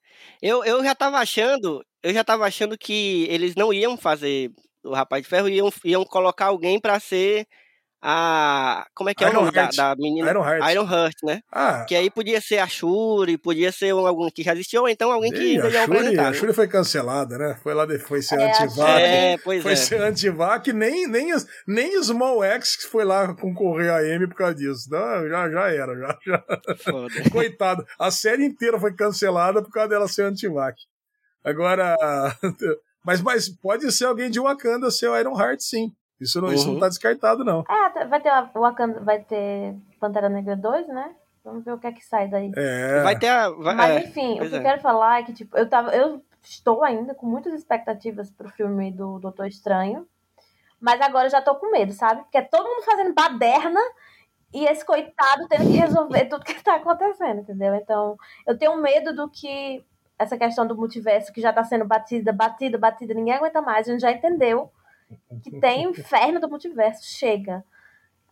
[0.43, 4.51] Eu, eu já tava achando, eu já tava achando que eles não iam fazer
[4.85, 7.47] o Rapaz de Ferro, iam, iam colocar alguém para ser
[8.01, 8.87] a.
[8.95, 10.31] Como é que é Iron o nome da, da, menina?
[10.31, 10.71] Iron Heart.
[10.71, 11.41] Iron Heart, né?
[11.51, 11.85] Ah.
[11.87, 15.33] Que aí podia ser a Shuri, podia ser algum que já existiu, ou então alguém
[15.33, 17.59] que Ei, a Shuri, a Shuri foi cancelada, né?
[17.63, 19.01] Foi lá, foi ser é, antivac.
[19.03, 19.77] É, pois foi é.
[19.77, 21.33] ser antivac, nem, nem,
[21.67, 24.89] nem Small X foi lá concorrer a M por causa disso.
[24.91, 26.19] Não, já, já era, já.
[26.25, 26.45] já.
[27.33, 27.85] Coitado.
[27.99, 30.77] A série inteira foi cancelada por causa dela ser antivac.
[31.45, 31.97] Agora.
[33.05, 35.93] Mas, mas pode ser alguém de Wakanda ser o Iron Heart, sim.
[36.21, 36.55] Isso não, uhum.
[36.55, 37.65] isso não tá descartado, não.
[37.69, 41.15] É, vai ter Wakanda, vai ter Pantera Negra 2, né?
[41.45, 42.53] Vamos ver o que é que sai daí.
[42.57, 43.03] É.
[43.03, 43.49] Vai ter a.
[43.51, 44.59] Vai, Mas enfim, o que é.
[44.59, 45.95] eu quero falar é que, tipo, eu tava.
[45.95, 50.07] Eu estou ainda com muitas expectativas pro filme do Doutor Estranho.
[50.81, 52.23] Mas agora eu já tô com medo, sabe?
[52.23, 53.81] Porque é todo mundo fazendo baderna
[54.53, 57.75] e esse coitado tendo que resolver tudo que tá acontecendo, entendeu?
[57.75, 58.17] Então,
[58.47, 59.85] eu tenho medo do que
[60.19, 63.93] essa questão do multiverso que já tá sendo batida, batida, batida, ninguém aguenta mais, a
[63.93, 64.71] gente já entendeu
[65.43, 67.05] que tem o inferno do multiverso.
[67.05, 67.65] Chega.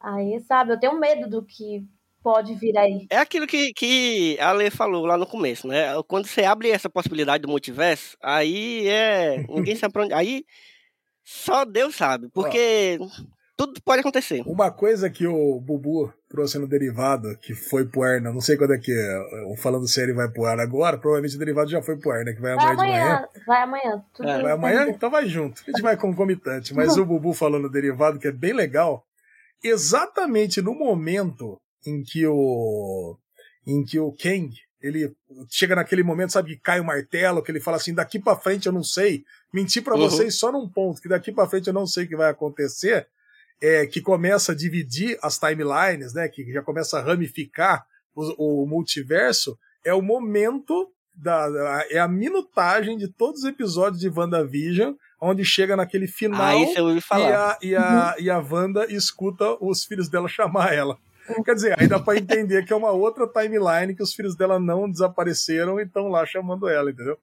[0.01, 1.85] Aí, sabe, eu tenho medo do que
[2.22, 3.07] pode vir aí.
[3.09, 5.87] É aquilo que, que a Lê falou lá no começo, né?
[6.09, 9.45] Quando você abre essa possibilidade do multiverso, aí é.
[9.49, 10.12] Ninguém sabe pra onde.
[10.12, 10.45] Aí
[11.24, 12.29] só Deus sabe.
[12.33, 12.99] Porque
[13.57, 14.42] tudo pode acontecer.
[14.46, 18.74] Uma coisa que o Bubu trouxe no derivado, que foi pro ar, não sei quando
[18.74, 22.11] é que é, falando série vai pro ar agora, provavelmente o derivado já foi pro
[22.11, 22.34] ar, né?
[22.34, 23.44] Que vai amanhã, vai amanhã de manhã.
[23.46, 24.04] Vai amanhã.
[24.12, 24.42] Tudo é.
[24.42, 24.88] Vai amanhã?
[24.90, 25.62] Então vai junto.
[25.66, 26.74] A gente vai concomitante.
[26.74, 29.07] Mas o Bubu falou no derivado, que é bem legal,
[29.64, 33.16] exatamente no momento em que o
[33.66, 34.50] em que o Kang
[34.82, 35.16] ele
[35.48, 38.66] chega naquele momento, sabe, que cai o martelo, que ele fala assim, daqui para frente
[38.66, 39.24] eu não sei.
[39.52, 40.00] Mentir para uhum.
[40.00, 43.09] vocês só num ponto, que daqui para frente eu não sei o que vai acontecer
[43.61, 48.66] é, que começa a dividir as timelines, né, que já começa a ramificar o, o
[48.66, 54.94] multiverso, é o momento da, da, é a minutagem de todos os episódios de WandaVision,
[55.20, 57.30] onde chega naquele final ah, isso eu ouvi falar.
[57.30, 58.24] E, a, e, a, uhum.
[58.24, 60.98] e a Wanda escuta os filhos dela chamar ela.
[61.44, 64.61] Quer dizer, aí dá pra entender que é uma outra timeline que os filhos dela
[64.61, 67.18] não desapareceram e estão lá chamando ela, entendeu?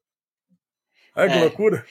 [1.15, 1.41] Olha que é.
[1.41, 1.85] loucura.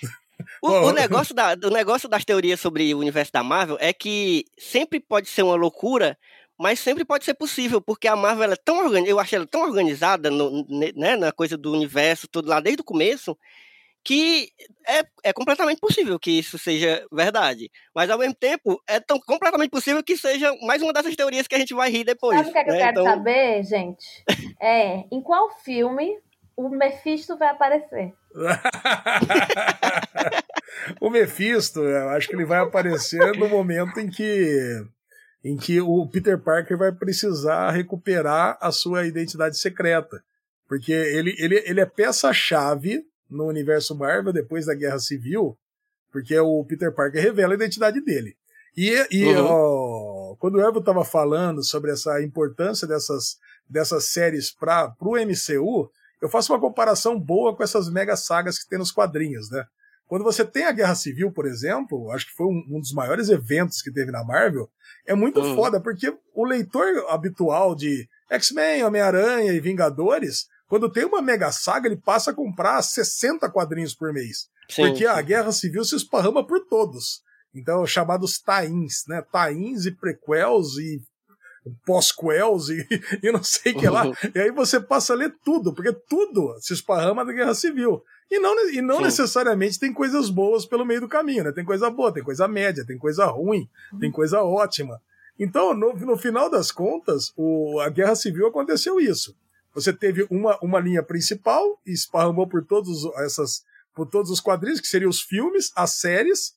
[0.63, 4.45] O, o, negócio da, o negócio das teorias sobre o universo da Marvel é que
[4.59, 6.19] sempre pode ser uma loucura,
[6.59, 9.63] mas sempre pode ser possível, porque a Marvel é tão organizada, eu achei ela tão
[9.63, 13.37] organizada no, né, na coisa do universo, tudo lá desde o começo,
[14.05, 14.51] que
[14.87, 17.71] é, é completamente possível que isso seja verdade.
[17.95, 21.55] Mas ao mesmo tempo, é tão completamente possível que seja mais uma dessas teorias que
[21.55, 22.37] a gente vai rir depois.
[22.39, 22.77] Sabe o que, é que né?
[22.77, 23.05] eu quero então...
[23.05, 24.25] saber, gente?
[24.61, 26.17] É em qual filme
[26.57, 28.13] o Mephisto vai aparecer?
[31.01, 34.85] o Mephisto, eu acho que ele vai aparecer no momento em que
[35.45, 40.23] em que o Peter Parker vai precisar recuperar a sua identidade secreta.
[40.69, 45.59] Porque ele, ele, ele é peça-chave no universo Marvel depois da Guerra Civil,
[46.13, 48.37] porque o Peter Parker revela a identidade dele.
[48.77, 49.47] E, e uhum.
[49.49, 53.37] ó, quando o Evo estava falando sobre essa importância dessas,
[53.69, 55.91] dessas séries para o MCU,
[56.23, 59.67] eu faço uma comparação boa com essas mega sagas que tem nos quadrinhos, né?
[60.07, 63.29] Quando você tem a Guerra Civil, por exemplo, acho que foi um, um dos maiores
[63.29, 64.71] eventos que teve na Marvel,
[65.07, 65.55] é muito uhum.
[65.55, 71.87] foda, porque o leitor habitual de X-Men, Homem-Aranha e Vingadores quando tem uma mega saga,
[71.87, 74.49] ele passa a comprar 60 quadrinhos por mês.
[74.71, 75.05] Sim, porque sim.
[75.05, 77.21] a Guerra Civil se esparrama por todos.
[77.55, 79.23] Então, chamados tains, né?
[79.31, 81.03] Tains e prequels e
[81.85, 82.87] pós-quells e,
[83.23, 84.05] e não sei o que lá.
[84.35, 88.03] E aí você passa a ler tudo, porque tudo se esparrama da Guerra Civil.
[88.31, 91.53] E não, e não necessariamente tem coisas boas pelo meio do caminho, né?
[91.53, 93.69] Tem coisa boa, tem coisa média, tem coisa ruim,
[94.01, 95.01] tem coisa ótima.
[95.39, 99.37] Então, no, no final das contas, o, a Guerra Civil aconteceu isso.
[99.75, 104.81] Você teve uma, uma linha principal e esparramou por todos essas por todos os quadrinhos,
[104.81, 106.55] que seriam os filmes, as séries,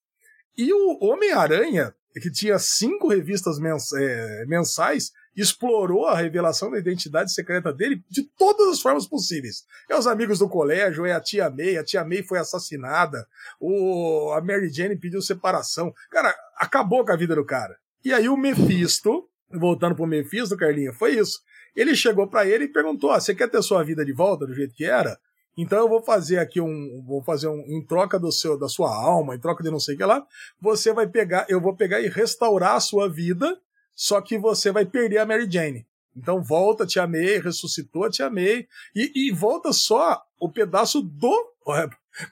[0.58, 7.34] e o Homem-Aranha, que tinha cinco revistas mens é, mensais, explorou a revelação da identidade
[7.34, 9.64] secreta dele de todas as formas possíveis.
[9.90, 13.28] É os amigos do colégio, é a tia May, a tia May foi assassinada,
[13.60, 15.94] o, a Mary Jane pediu separação.
[16.10, 17.76] Cara, acabou com a vida do cara.
[18.04, 21.40] E aí o Mephisto, voltando pro Mephisto, Carlinha, foi isso.
[21.76, 24.54] Ele chegou para ele e perguntou: ah, você quer ter sua vida de volta do
[24.54, 25.20] jeito que era?
[25.58, 28.94] Então eu vou fazer aqui um, vou fazer um em troca do seu, da sua
[28.94, 30.26] alma, em troca de não sei o que lá,
[30.60, 33.58] você vai pegar, eu vou pegar e restaurar a sua vida,
[33.96, 35.88] só que você vai perder a Mary Jane.
[36.16, 41.54] Então volta, te amei, ressuscitou, te amei, e, e volta só o pedaço do,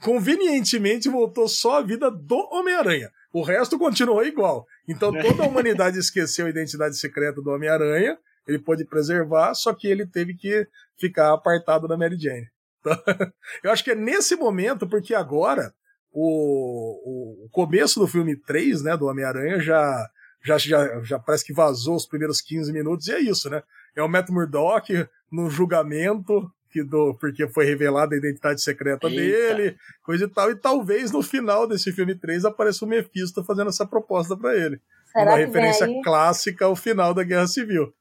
[0.01, 3.11] convenientemente voltou só a vida do Homem-Aranha.
[3.31, 4.65] O resto continuou igual.
[4.87, 8.17] Então toda a humanidade esqueceu a identidade secreta do Homem-Aranha
[8.47, 10.67] ele pôde preservar, só que ele teve que
[10.97, 12.47] ficar apartado da Mary Jane.
[13.63, 15.73] Eu acho que é nesse momento, porque agora
[16.11, 20.09] o, o começo do filme 3, né, do Homem-Aranha, já,
[20.43, 23.63] já, já, já parece que vazou os primeiros 15 minutos, e é isso, né?
[23.95, 29.21] É o Matt Murdock no julgamento, que do, porque foi revelada a identidade secreta Eita.
[29.21, 33.69] dele, coisa e tal, e talvez no final desse filme 3 apareça o Mephisto fazendo
[33.69, 34.81] essa proposta para ele.
[35.05, 37.93] Será uma referência clássica ao final da Guerra Civil.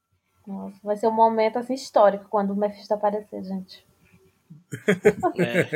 [0.45, 3.85] Nossa, vai ser um momento assim histórico quando o Mephisto aparecer, gente.
[5.39, 5.67] É.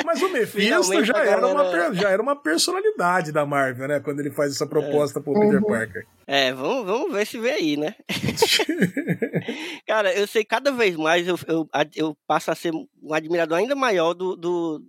[0.04, 4.00] Mas o Mephisto já era, uma, já era uma personalidade da Marvel, né?
[4.00, 5.22] Quando ele faz essa proposta é.
[5.22, 5.68] pro Peter uhum.
[5.68, 6.06] Parker.
[6.26, 7.94] É, vamos, vamos ver se vê aí, né?
[9.86, 13.74] Cara, eu sei cada vez mais eu, eu, eu passo a ser um admirador ainda
[13.74, 14.82] maior do, do,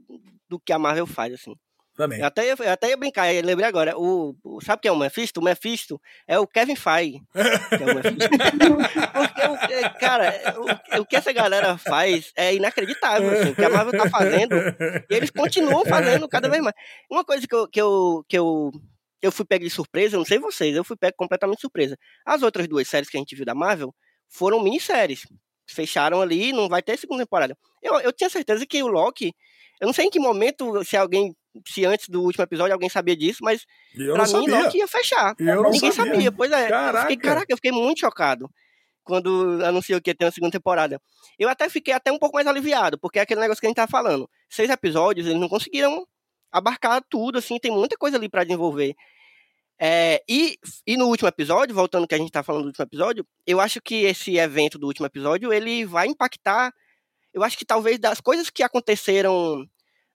[0.49, 1.53] do que a Marvel faz, assim.
[1.95, 2.19] Também.
[2.19, 3.97] Eu até, ia, eu até ia brincar, eu lembrei agora.
[3.97, 5.39] O, o, sabe quem é o Mephisto?
[5.39, 7.21] O Mephisto é o Kevin Feige.
[7.31, 8.75] que é o
[9.55, 13.29] Porque, é, cara, o, o, que essa galera faz é inacreditável.
[13.31, 14.55] Assim, o que a Marvel tá fazendo.
[15.09, 16.75] E eles continuam fazendo cada vez mais.
[17.09, 18.71] Uma coisa que eu, que eu, que eu,
[19.21, 21.97] eu fui pego de surpresa, não sei vocês, eu fui pego completamente de surpresa.
[22.25, 23.95] As outras duas séries que a gente viu da Marvel
[24.27, 25.21] foram minisséries.
[25.65, 27.57] Fecharam ali, não vai ter segunda temporada.
[27.81, 29.33] Eu, eu tinha certeza que o Loki.
[29.79, 31.33] Eu não sei em que momento, se alguém
[31.67, 34.63] se antes do último episódio alguém sabia disso, mas eu pra mim sabia.
[34.63, 35.35] Loki ia fechar.
[35.39, 36.13] Eu Ninguém sabia.
[36.13, 36.31] sabia.
[36.31, 36.67] Pois é.
[36.67, 36.97] Caraca.
[36.97, 38.49] Eu fiquei, caraca, eu fiquei muito chocado
[39.03, 40.99] quando anunciou que ia ter uma segunda temporada.
[41.37, 43.77] Eu até fiquei até um pouco mais aliviado, porque é aquele negócio que a gente
[43.77, 44.29] tava falando.
[44.49, 46.05] Seis episódios, eles não conseguiram
[46.51, 48.95] abarcar tudo, assim, tem muita coisa ali para desenvolver.
[49.79, 53.27] É, e, e no último episódio, voltando que a gente tá falando do último episódio,
[53.45, 56.73] eu acho que esse evento do último episódio, ele vai impactar,
[57.33, 59.67] eu acho que talvez das coisas que aconteceram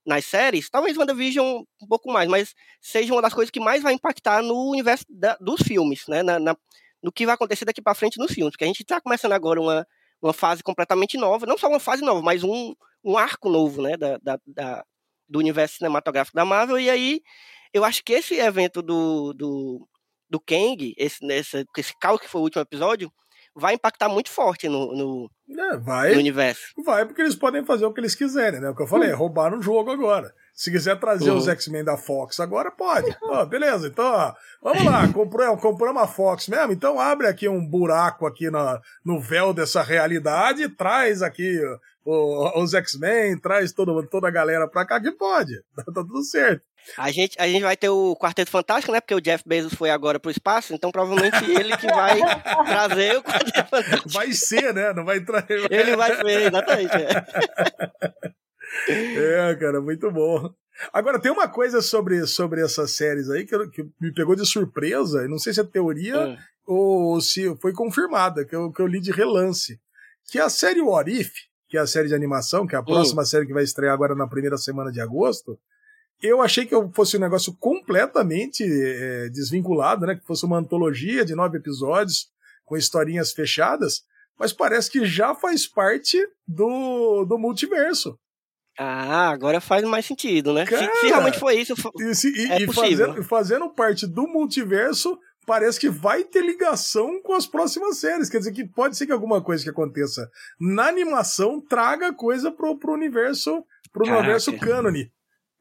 [0.04, 3.92] nas séries, talvez WandaVision um pouco mais, mas seja uma das coisas que mais vai
[3.92, 6.22] impactar no universo da, dos filmes, né?
[6.22, 6.56] Na, na,
[7.02, 9.60] no que vai acontecer daqui para frente nos filmes, porque a gente está começando agora
[9.60, 9.86] uma,
[10.22, 12.74] uma fase completamente nova, não só uma fase nova, mas um,
[13.04, 13.96] um arco novo, né?
[13.96, 14.84] Da, da, da,
[15.28, 17.20] do universo cinematográfico da Marvel, e aí
[17.72, 19.88] eu acho que esse evento do, do,
[20.28, 23.12] do Kang, esse, esse, esse caos que foi o último episódio,
[23.54, 26.62] vai impactar muito forte no, no, é, vai, no universo.
[26.84, 28.70] Vai, porque eles podem fazer o que eles quiserem, né?
[28.70, 30.32] O que eu falei, é roubar um jogo agora.
[30.54, 31.38] Se quiser trazer uhum.
[31.38, 33.16] os X-Men da Fox agora, pode.
[33.22, 37.66] Ó, beleza, então, ó, vamos lá, comprou, compramos a Fox mesmo, então abre aqui um
[37.66, 41.58] buraco aqui na, no véu dessa realidade e traz aqui
[42.04, 45.62] o, os X-Men, traz todo, toda a galera pra cá que pode.
[45.74, 46.62] Tá, tá tudo certo.
[46.96, 49.00] A gente, a gente vai ter o Quarteto Fantástico, né?
[49.00, 52.18] Porque o Jeff Bezos foi agora pro espaço, então provavelmente ele que vai
[52.66, 54.08] trazer o Quarteto Fantástico.
[54.10, 54.92] Vai ser, né?
[54.92, 55.70] Não vai trazer.
[55.70, 56.96] Ele vai ser, exatamente.
[58.88, 59.50] É.
[59.50, 60.52] é, cara, muito bom.
[60.92, 65.24] Agora, tem uma coisa sobre, sobre essas séries aí que, que me pegou de surpresa,
[65.24, 66.36] e não sei se é teoria hum.
[66.66, 69.78] ou se foi confirmada, que eu, que eu li de relance.
[70.24, 71.32] Que a série What If,
[71.68, 73.26] que é a série de animação, que é a próxima hum.
[73.26, 75.58] série que vai estrear agora na primeira semana de agosto,
[76.22, 80.16] eu achei que fosse um negócio completamente é, desvinculado, né?
[80.16, 82.28] Que fosse uma antologia de nove episódios
[82.64, 84.02] com historinhas fechadas,
[84.38, 88.18] mas parece que já faz parte do, do multiverso.
[88.78, 90.64] Ah, agora faz mais sentido, né?
[90.64, 94.26] Cara, se, se, realmente foi isso, e, se, e, é e fazendo, fazendo parte do
[94.26, 98.30] multiverso, parece que vai ter ligação com as próximas séries.
[98.30, 102.78] Quer dizer que pode ser que alguma coisa que aconteça na animação traga coisa pro,
[102.78, 104.20] pro universo, pro Caraca.
[104.20, 105.10] universo cânone.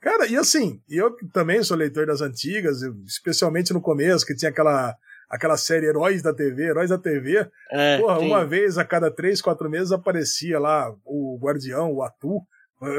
[0.01, 4.95] Cara, e assim, eu também sou leitor das antigas, especialmente no começo, que tinha aquela,
[5.29, 7.45] aquela série Heróis da TV, Heróis da TV.
[7.69, 12.41] É, porra, uma vez a cada três, quatro meses aparecia lá o Guardião, o Atu,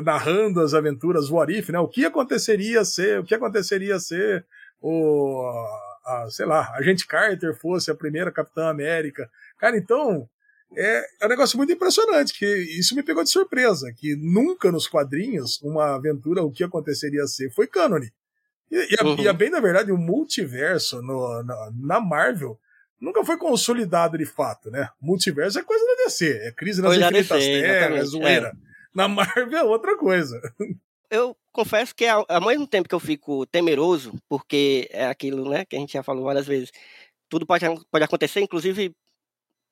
[0.04, 1.78] narrando as aventuras, o Arif, né?
[1.78, 4.44] O que aconteceria se, o que aconteceria se
[4.80, 5.42] o,
[6.04, 9.28] a, sei lá, a gente Carter fosse a primeira Capitã América.
[9.58, 10.28] Cara, então,
[10.76, 12.46] é, é um negócio muito impressionante, que
[12.78, 17.52] isso me pegou de surpresa, que nunca nos quadrinhos uma aventura, o que aconteceria ser,
[17.52, 18.12] foi cânone.
[18.70, 19.16] E, e, uhum.
[19.20, 22.58] e a bem da verdade, o multiverso no, na, na, Marvel
[23.00, 24.88] nunca foi consolidado de fato, né?
[25.00, 28.48] Multiverso é coisa da DC, é crise nas infinitas terras, é zoeira.
[28.48, 28.70] É.
[28.94, 30.40] Na Marvel é outra coisa.
[31.10, 35.64] Eu confesso que ao, ao mesmo tempo que eu fico temeroso, porque é aquilo, né,
[35.64, 36.70] que a gente já falou várias vezes,
[37.28, 38.94] tudo pode, pode acontecer, inclusive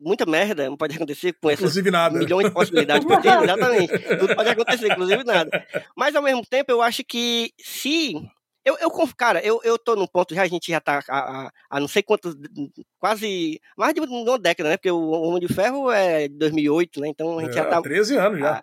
[0.01, 2.19] muita merda pode acontecer com essas inclusive nada.
[2.19, 3.99] milhões de possibilidades que eu tenho, exatamente.
[4.19, 5.67] Tudo pode acontecer, inclusive nada.
[5.97, 8.15] Mas ao mesmo tempo, eu acho que se.
[8.65, 11.81] Eu, eu cara, eu, eu tô num ponto, já a gente já tá há, há
[11.81, 12.37] não sei quantos,
[12.99, 14.77] quase, mais de uma década, né?
[14.77, 17.09] Porque o Homem de Ferro é de 2008, né?
[17.09, 17.81] Então a gente é, já tá...
[17.81, 18.63] 13 anos já.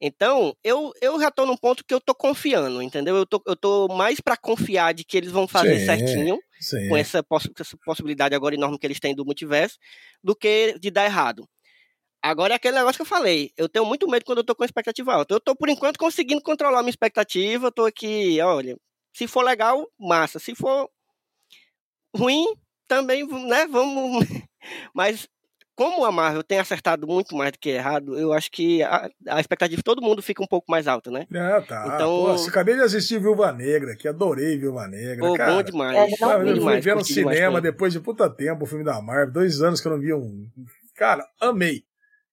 [0.00, 3.16] Então, eu, eu já tô num ponto que eu tô confiando, entendeu?
[3.16, 6.88] Eu tô, eu tô mais para confiar de que eles vão fazer sim, certinho, sim.
[6.88, 9.78] com essa, poss essa possibilidade agora enorme que eles têm do multiverso,
[10.22, 11.48] do que de dar errado.
[12.22, 13.50] Agora é aquele negócio que eu falei.
[13.56, 15.34] Eu tenho muito medo quando eu tô com expectativa alta.
[15.34, 17.66] Eu tô, por enquanto, conseguindo controlar minha expectativa.
[17.66, 18.78] Eu tô aqui, olha,
[19.14, 20.38] se for legal, massa.
[20.38, 20.88] Se for
[22.16, 22.46] ruim,
[22.88, 24.24] também, né, vamos...
[24.94, 25.28] Mas
[25.74, 29.40] como a Marvel tem acertado muito mais do que errado, eu acho que a, a
[29.40, 31.26] expectativa de todo mundo fica um pouco mais alta, né?
[31.32, 31.92] É, tá.
[31.94, 35.26] Então, Pô, acabei de assistir Viúva Negra, que adorei Viúva Negra.
[35.26, 35.52] Pô, cara.
[35.52, 36.12] bom demais.
[36.12, 39.32] É, não, eu fui ver no cinema depois de puta tempo o filme da Marvel,
[39.32, 40.48] dois anos que eu não vi um.
[40.94, 41.84] Cara, amei.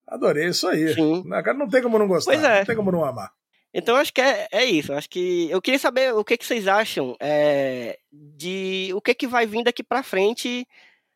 [0.07, 0.93] Adorei isso aí.
[0.93, 1.23] Sim.
[1.29, 2.33] Cara, não tem como não gostar.
[2.33, 2.59] Pois é.
[2.59, 3.31] Não tem como não amar.
[3.73, 4.93] Então acho que é, é isso.
[4.93, 9.27] Acho que eu queria saber o que, que vocês acham é, de o que, que
[9.27, 10.67] vai vir daqui para frente,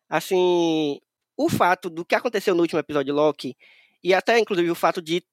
[0.10, 1.00] assim,
[1.38, 3.56] o fato do que aconteceu no último episódio de Loki,
[4.04, 5.24] e até inclusive o fato de,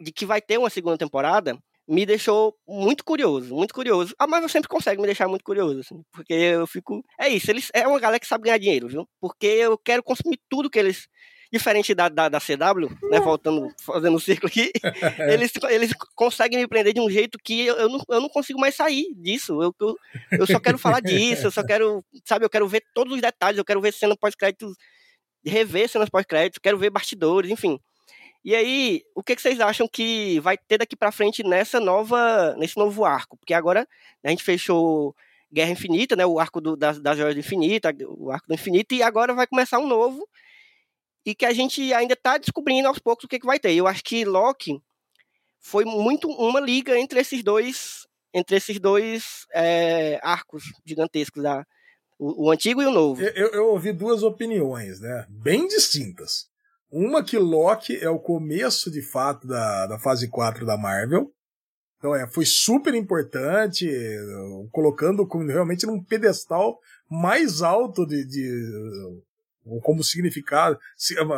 [0.00, 4.14] de que vai ter uma segunda temporada, me deixou muito curioso, muito curioso.
[4.18, 7.02] A Marvel sempre consegue me deixar muito curioso, assim, porque eu fico.
[7.18, 9.08] É isso, eles é uma galera que sabe ganhar dinheiro, viu?
[9.18, 11.08] Porque eu quero consumir tudo que eles.
[11.50, 13.20] Diferente da, da, da CW, né?
[13.20, 14.70] Voltando, fazendo o ciclo aqui,
[15.32, 18.60] eles, eles conseguem me prender de um jeito que eu, eu, não, eu não consigo
[18.60, 19.62] mais sair disso.
[19.62, 19.96] Eu, eu,
[20.32, 23.56] eu só quero falar disso, eu só quero, sabe, eu quero ver todos os detalhes,
[23.56, 24.76] eu quero ver cena pós-créditos
[25.44, 27.78] rever cenas pós-créditos, quero ver bastidores, enfim.
[28.44, 32.76] E aí, o que, vocês acham que vai ter daqui para frente nessa nova, nesse
[32.76, 33.36] novo arco?
[33.36, 33.86] Porque agora
[34.24, 35.14] a gente fechou
[35.52, 38.94] Guerra Infinita, né, o arco do, das, das Joias do Infinito, o arco do Infinito,
[38.94, 40.26] e agora vai começar um novo,
[41.26, 43.72] e que a gente ainda está descobrindo aos poucos o que, que vai ter.
[43.74, 44.80] Eu acho que Loki
[45.60, 51.66] foi muito uma liga entre esses dois, entre esses dois é, arcos gigantescos da,
[52.18, 53.22] o, o antigo e o novo.
[53.22, 55.26] Eu, eu, ouvi duas opiniões, né?
[55.28, 56.48] Bem distintas.
[56.90, 61.30] Uma que Loki é o começo, de fato, da, da fase 4 da Marvel.
[61.98, 63.90] Então, é, foi super importante,
[64.70, 66.78] colocando realmente num pedestal
[67.10, 69.22] mais alto de, de
[69.82, 70.78] como significado,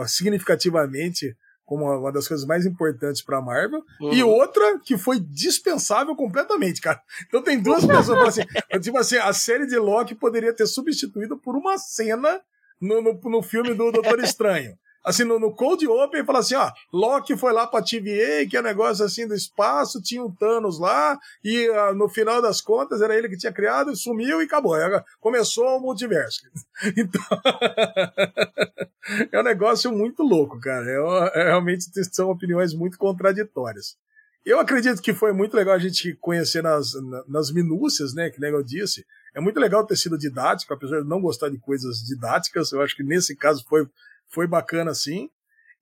[0.06, 1.34] significativamente
[1.70, 4.12] como uma das coisas mais importantes para a Marvel, uhum.
[4.12, 7.00] e outra que foi dispensável completamente, cara.
[7.28, 8.42] Então tem duas pessoas assim,
[8.82, 12.40] tipo assim, a série de Loki poderia ter substituído por uma cena
[12.80, 14.76] no, no, no filme do Doutor Estranho.
[15.04, 18.60] Assim, no, no Cold Open, fala assim, ó, Loki foi lá pra TVA, que é
[18.60, 23.00] um negócio assim do espaço, tinha um Thanos lá, e uh, no final das contas
[23.00, 24.76] era ele que tinha criado, sumiu e acabou.
[25.20, 26.40] Começou o multiverso.
[26.96, 27.22] Então,
[29.32, 30.86] é um negócio muito louco, cara.
[30.86, 33.96] É, é, realmente são opiniões muito contraditórias.
[34.44, 36.92] Eu acredito que foi muito legal a gente conhecer nas,
[37.28, 39.04] nas minúcias, né, que eu disse.
[39.34, 42.72] É muito legal ter sido didático, apesar de não gostar de coisas didáticas.
[42.72, 43.86] Eu acho que nesse caso foi
[44.30, 45.28] foi bacana sim.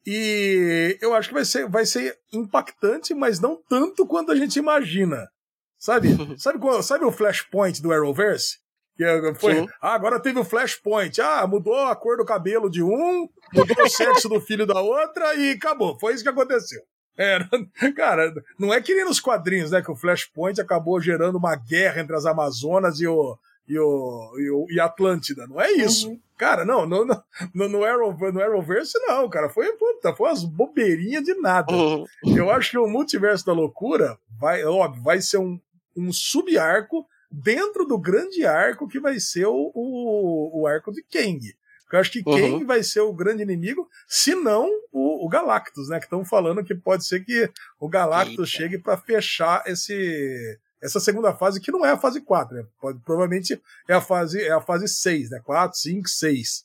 [0.07, 4.59] E eu acho que vai ser, vai ser impactante, mas não tanto quanto a gente
[4.59, 5.29] imagina.
[5.79, 6.09] Sabe?
[6.39, 8.59] sabe, sabe o Flashpoint do Arrowverse?
[8.97, 11.21] Que é, foi, ah, agora teve o Flashpoint.
[11.21, 15.35] Ah, mudou a cor do cabelo de um, mudou o sexo do filho da outra
[15.37, 15.97] e acabou.
[16.01, 16.83] Foi isso que aconteceu.
[17.17, 17.49] Era,
[17.97, 19.83] cara, não é que nem nos quadrinhos, né?
[19.83, 23.37] Que o Flashpoint acabou gerando uma guerra entre as Amazonas e o,
[23.69, 25.47] e, o, e, o, e Atlântida.
[25.47, 26.09] Não é isso.
[26.09, 26.21] Uhum.
[26.37, 29.49] Cara, não, no, no, no, Arrow, no Arrowverse não, cara.
[29.49, 31.73] Foi, puta, foi umas bobeirinhas de nada.
[31.73, 32.05] Uhum.
[32.25, 35.61] Eu acho que o Multiverso da Loucura vai, óbvio, vai ser um,
[35.97, 41.41] um sub-arco dentro do grande arco que vai ser o, o, o arco de Kang.
[41.91, 42.37] Eu acho que uhum.
[42.37, 45.99] quem vai ser o grande inimigo, se não o, o Galactus, né?
[45.99, 47.51] Que estão falando que pode ser que
[47.81, 48.47] o Galactus Eita.
[48.47, 52.65] chegue para fechar esse essa segunda fase, que não é a fase 4, né?
[52.81, 55.41] Pode, provavelmente é a fase, é a fase 6, né?
[55.45, 56.65] 4, 5, 6.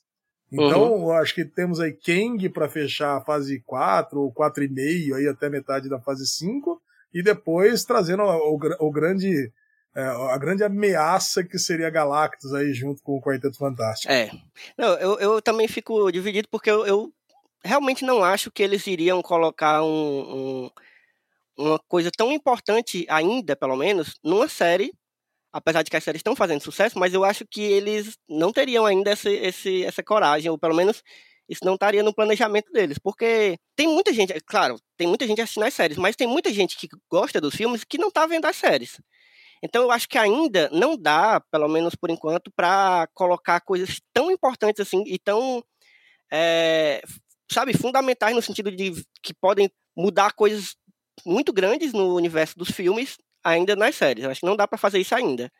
[0.51, 1.11] Então, uhum.
[1.11, 5.89] acho que temos aí Kang para fechar a fase 4 ou 4,5 aí até metade
[5.89, 6.79] da fase 5
[7.11, 9.51] e depois trazendo o, o, o grande
[9.95, 14.11] é, a grande ameaça que seria Galactus aí junto com o Quarteto Fantástico.
[14.11, 14.31] É.
[14.77, 17.13] Não, eu, eu também fico dividido porque eu, eu
[17.63, 19.87] realmente não acho que eles iriam colocar um,
[20.65, 20.71] um
[21.57, 24.93] uma coisa tão importante ainda, pelo menos, numa série,
[25.51, 28.85] apesar de que as séries estão fazendo sucesso, mas eu acho que eles não teriam
[28.85, 31.03] ainda esse, esse, essa coragem, ou pelo menos
[31.47, 35.63] isso não estaria no planejamento deles, porque tem muita gente, claro, tem muita gente assistindo
[35.65, 38.55] as séries, mas tem muita gente que gosta dos filmes que não está vendo as
[38.55, 38.99] séries.
[39.61, 44.31] Então eu acho que ainda não dá, pelo menos por enquanto, para colocar coisas tão
[44.31, 45.63] importantes assim e tão,
[46.31, 47.01] é,
[47.51, 48.91] sabe, fundamentais no sentido de
[49.21, 50.75] que podem mudar coisas
[51.25, 54.23] muito grandes no universo dos filmes ainda nas séries.
[54.23, 55.51] Eu acho que não dá para fazer isso ainda.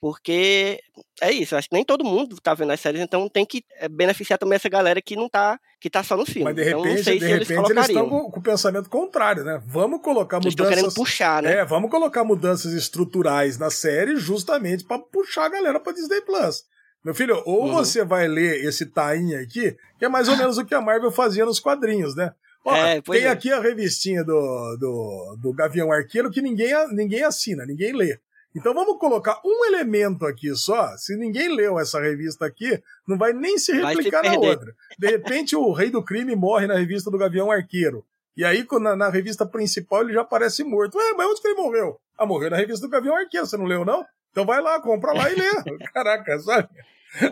[0.00, 0.78] Porque
[1.22, 3.88] é isso, acho que nem todo mundo tá vendo as séries, então tem que eh,
[3.88, 6.44] beneficiar também essa galera que não tá, que tá só no filme.
[6.44, 8.90] Mas de repente, então, não sei de repente eles, eles estão com, com, o pensamento
[8.90, 9.60] contrário, né?
[9.66, 10.74] Vamos colocar eles mudanças.
[10.74, 11.54] querendo puxar, né?
[11.54, 16.64] É, vamos colocar mudanças estruturais na série justamente para puxar a galera pra Disney Plus.
[17.02, 17.72] Meu filho, ou uhum.
[17.72, 21.10] você vai ler esse tainha aqui, que é mais ou menos o que a Marvel
[21.10, 22.34] fazia nos quadrinhos, né?
[22.66, 23.28] Ó, é, tem é.
[23.28, 28.18] aqui a revistinha do, do, do Gavião Arqueiro que ninguém, ninguém assina, ninguém lê.
[28.56, 30.96] Então vamos colocar um elemento aqui só.
[30.96, 34.74] Se ninguém leu essa revista aqui, não vai nem se replicar na outra.
[34.98, 38.04] De repente o Rei do Crime morre na revista do Gavião Arqueiro.
[38.36, 40.98] E aí, na, na, revista principal, ele já aparece morto.
[40.98, 41.98] Ué, mas onde que ele morreu?
[42.18, 44.04] Ah, morreu na revista do Gavião Arqueiro, você não leu, não?
[44.30, 45.50] Então vai lá, compra lá e lê.
[45.94, 46.68] Caraca, sabe?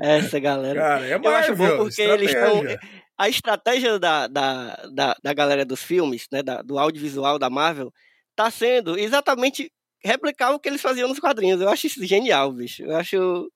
[0.00, 0.80] Essa galera.
[0.80, 2.14] Cara, é Marvel, Eu acho bom porque estratégia.
[2.14, 7.38] eles estão a estratégia da, da, da, da, galera dos filmes, né, da, do audiovisual
[7.38, 7.92] da Marvel,
[8.34, 9.70] tá sendo exatamente
[10.02, 11.60] replicar o que eles faziam nos quadrinhos.
[11.60, 12.82] Eu acho isso genial, bicho.
[12.82, 13.50] Eu acho.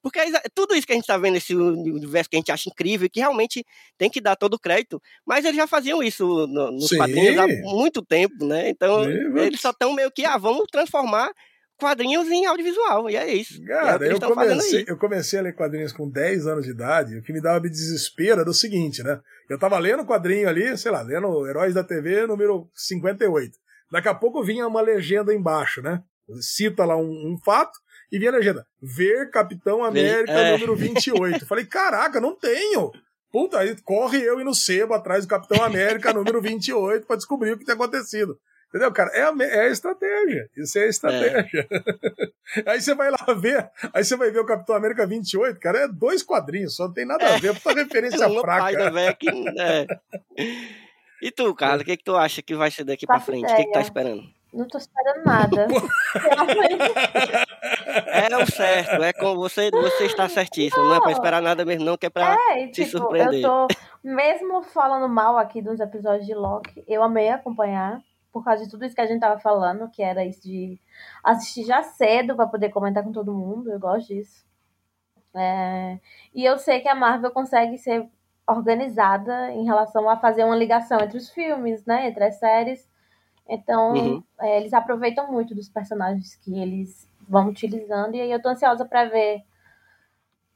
[0.00, 2.68] Porque é tudo isso que a gente tá vendo nesse universo que a gente acha
[2.68, 3.64] incrível, que realmente
[3.96, 6.96] tem que dar todo o crédito, mas eles já faziam isso no, nos Sim.
[6.98, 8.70] quadrinhos há muito tempo, né?
[8.70, 11.32] Então, Sim, eles só estão meio que, ah, vamos transformar
[11.78, 13.62] quadrinhos em audiovisual, e é isso.
[13.64, 17.22] Cara, é eu, comecei, eu comecei a ler quadrinhos com 10 anos de idade, o
[17.22, 19.20] que me dava desespero era o seguinte, né?
[19.48, 23.56] Eu tava lendo quadrinho ali, sei lá, lendo Heróis da TV número 58.
[23.90, 26.02] Daqui a pouco vinha uma legenda embaixo, né?
[26.40, 27.78] Cita lá um, um fato
[28.12, 30.52] e vinha a legenda: Ver Capitão América é.
[30.52, 31.46] número 28.
[31.46, 32.92] Falei, caraca, não tenho!
[33.30, 37.52] Puta, aí corre eu e no sebo atrás do Capitão América número 28 para descobrir
[37.52, 38.38] o que tem acontecido.
[38.68, 39.10] Entendeu, cara?
[39.14, 40.50] É a, é a estratégia.
[40.54, 41.66] Isso é a estratégia.
[42.56, 42.70] É.
[42.70, 45.88] aí você vai lá ver, aí você vai ver o Capitão América 28, cara, é
[45.88, 48.90] dois quadrinhos, só não tem nada a ver, é uma referência é fraca.
[48.90, 49.86] Véio, que, é.
[51.22, 53.50] E tu, cara, o que, que tu acha que vai ser daqui Faço pra frente?
[53.50, 54.22] O que, que tá esperando?
[54.52, 55.66] Não tô esperando nada.
[58.06, 61.64] é o certo, é com você, você está certíssimo, não, não é pra esperar nada
[61.64, 63.40] mesmo, não, que é pra é, e, tipo, surpreender.
[63.40, 63.66] Eu tô,
[64.02, 68.02] mesmo falando mal aqui dos episódios de Loki, eu amei acompanhar
[68.32, 70.78] por causa de tudo isso que a gente tava falando, que era isso de
[71.24, 73.70] assistir já cedo para poder comentar com todo mundo.
[73.70, 74.44] Eu gosto disso.
[75.34, 75.98] É...
[76.34, 78.08] E eu sei que a Marvel consegue ser
[78.46, 82.08] organizada em relação a fazer uma ligação entre os filmes, né?
[82.08, 82.88] Entre as séries.
[83.48, 84.22] Então, uhum.
[84.40, 88.14] é, eles aproveitam muito dos personagens que eles vão utilizando.
[88.14, 89.42] E aí eu tô ansiosa para ver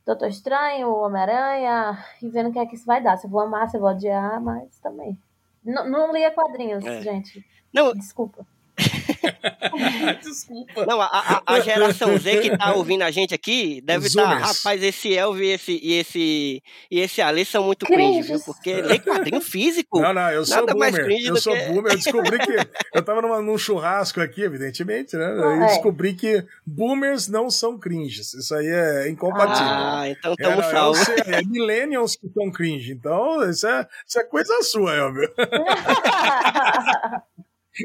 [0.04, 3.16] Doutor Estranho, Homem-Aranha, e vendo o que é que isso vai dar.
[3.16, 5.18] Se eu vou amar, se eu vou odiar, mas também.
[5.64, 7.00] Não, não lia quadrinhos, É.
[7.00, 7.44] gente.
[7.72, 8.46] Não, Desculpa.
[10.22, 10.86] Desculpa.
[10.86, 14.42] Não, a, a- a geração Z que tá ouvindo a gente aqui deve estar, zoomers.
[14.58, 18.40] rapaz, esse Elvio e esse, e esse, e esse Ali são muito cringe, viu?
[18.40, 20.00] Porque lê quadrinho físico.
[20.00, 21.06] Não, não, eu sou boomer.
[21.24, 21.92] Eu sou que- boomer.
[21.92, 22.52] Eu descobri que.
[22.94, 25.30] Eu tava numa- num churrasco aqui, evidentemente, né?
[25.32, 25.66] Eu É.
[25.66, 28.32] descobri que boomers não são cringes.
[28.34, 29.66] Isso aí é incompatível.
[29.66, 31.04] Ah, então É, tamo não, eu salvo.
[31.04, 32.92] sei, é millennials que são cringe.
[32.92, 35.30] Então, isso é, isso é coisa sua, Elvio.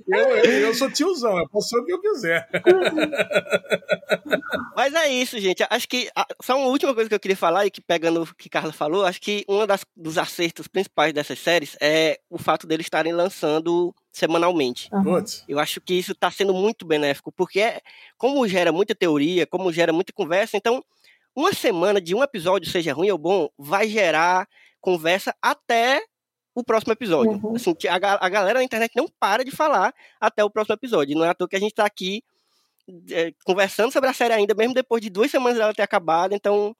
[0.07, 2.47] Eu, eu, eu sou tiozão, eu posso ser o que eu quiser.
[4.75, 5.65] Mas é isso, gente.
[5.69, 6.09] Acho que
[6.41, 9.05] só uma última coisa que eu queria falar e que pegando o que Carla falou,
[9.05, 9.59] acho que um
[9.95, 14.89] dos acertos principais dessas séries é o fato deles estarem lançando semanalmente.
[14.89, 15.45] Putz.
[15.47, 17.81] Eu acho que isso está sendo muito benéfico, porque é,
[18.17, 20.83] como gera muita teoria, como gera muita conversa, então
[21.35, 24.47] uma semana de um episódio, seja ruim ou bom, vai gerar
[24.81, 26.01] conversa até
[26.57, 27.39] o próximo episódio.
[27.43, 27.55] Uhum.
[27.55, 31.15] Assim, que a, a galera na internet não para de falar até o próximo episódio.
[31.15, 32.23] Não é à toa que a gente está aqui
[33.11, 36.33] é, conversando sobre a série ainda, mesmo depois de duas semanas dela ter acabado.
[36.33, 36.75] Então,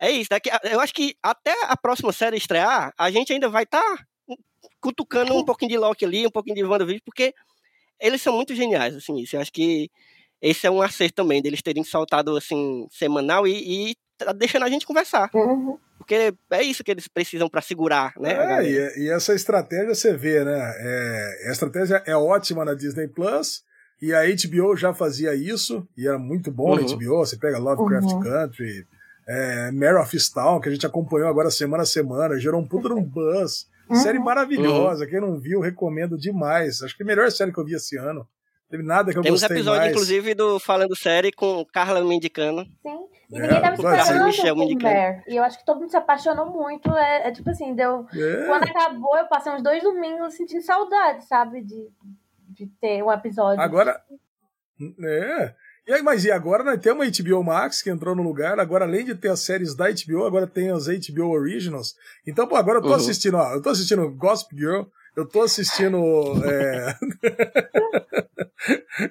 [0.00, 0.28] é isso.
[0.28, 4.04] Daqui, eu acho que até a próxima série estrear, a gente ainda vai estar
[4.80, 7.32] cutucando um pouquinho de Loki ali, um pouquinho de WandaVision, porque
[8.00, 9.36] eles são muito geniais, assim, isso.
[9.36, 9.88] Eu acho que
[10.42, 14.68] esse é um acerto também, deles terem soltado, assim, semanal e, e tá deixando a
[14.68, 15.30] gente conversar.
[15.34, 15.78] Uhum.
[15.98, 18.32] Porque é isso que eles precisam para segurar, né?
[18.38, 20.74] a É, e, e essa estratégia você vê, né?
[20.78, 23.62] É, a estratégia é ótima na Disney Plus.
[24.00, 26.96] E a HBO já fazia isso, e era muito bom na Uhum.
[26.96, 27.16] HBO.
[27.18, 28.20] Você pega Lovecraft Uhum.
[28.20, 28.86] Country,
[29.28, 32.88] é, Mare of Easttown, que a gente acompanhou agora semana a semana, gerou um puta
[32.88, 33.66] de um buzz.
[33.90, 33.96] Uhum.
[33.96, 36.80] Série maravilhosa, quem não viu, recomendo demais.
[36.80, 38.24] Acho que é a melhor série que eu vi esse ano.
[38.70, 39.92] Teve nada que eu Temos gostei episódio, mais.
[39.92, 42.64] inclusive, do Falando Série com Carla me indicando.
[42.82, 42.98] Sim.
[43.30, 43.98] E É, ninguém tava ser.
[44.00, 44.94] esperando Michel por indicando.
[44.94, 45.22] Mare.
[45.26, 46.90] E eu acho que todo mundo se apaixonou muito.
[46.94, 48.06] É, é tipo assim, deu.
[48.14, 48.46] É.
[48.46, 51.62] Quando acabou, eu passei uns dois domingos sentindo saudade, sabe?
[51.62, 51.88] De,
[52.48, 53.60] de ter um episódio.
[53.62, 54.00] Agora.
[55.02, 55.54] É.
[55.86, 58.60] E aí, mas e agora nós temos a HBO Max que entrou no lugar.
[58.60, 61.94] Agora, além de ter as séries da HBO, agora tem as HBO Originals.
[62.26, 62.94] Então, pô, agora eu tô Uhum.
[62.94, 63.54] assistindo, ó.
[63.54, 64.82] Eu tô assistindo Gossip Girl.
[65.16, 65.98] Eu tô assistindo.
[66.44, 66.94] é,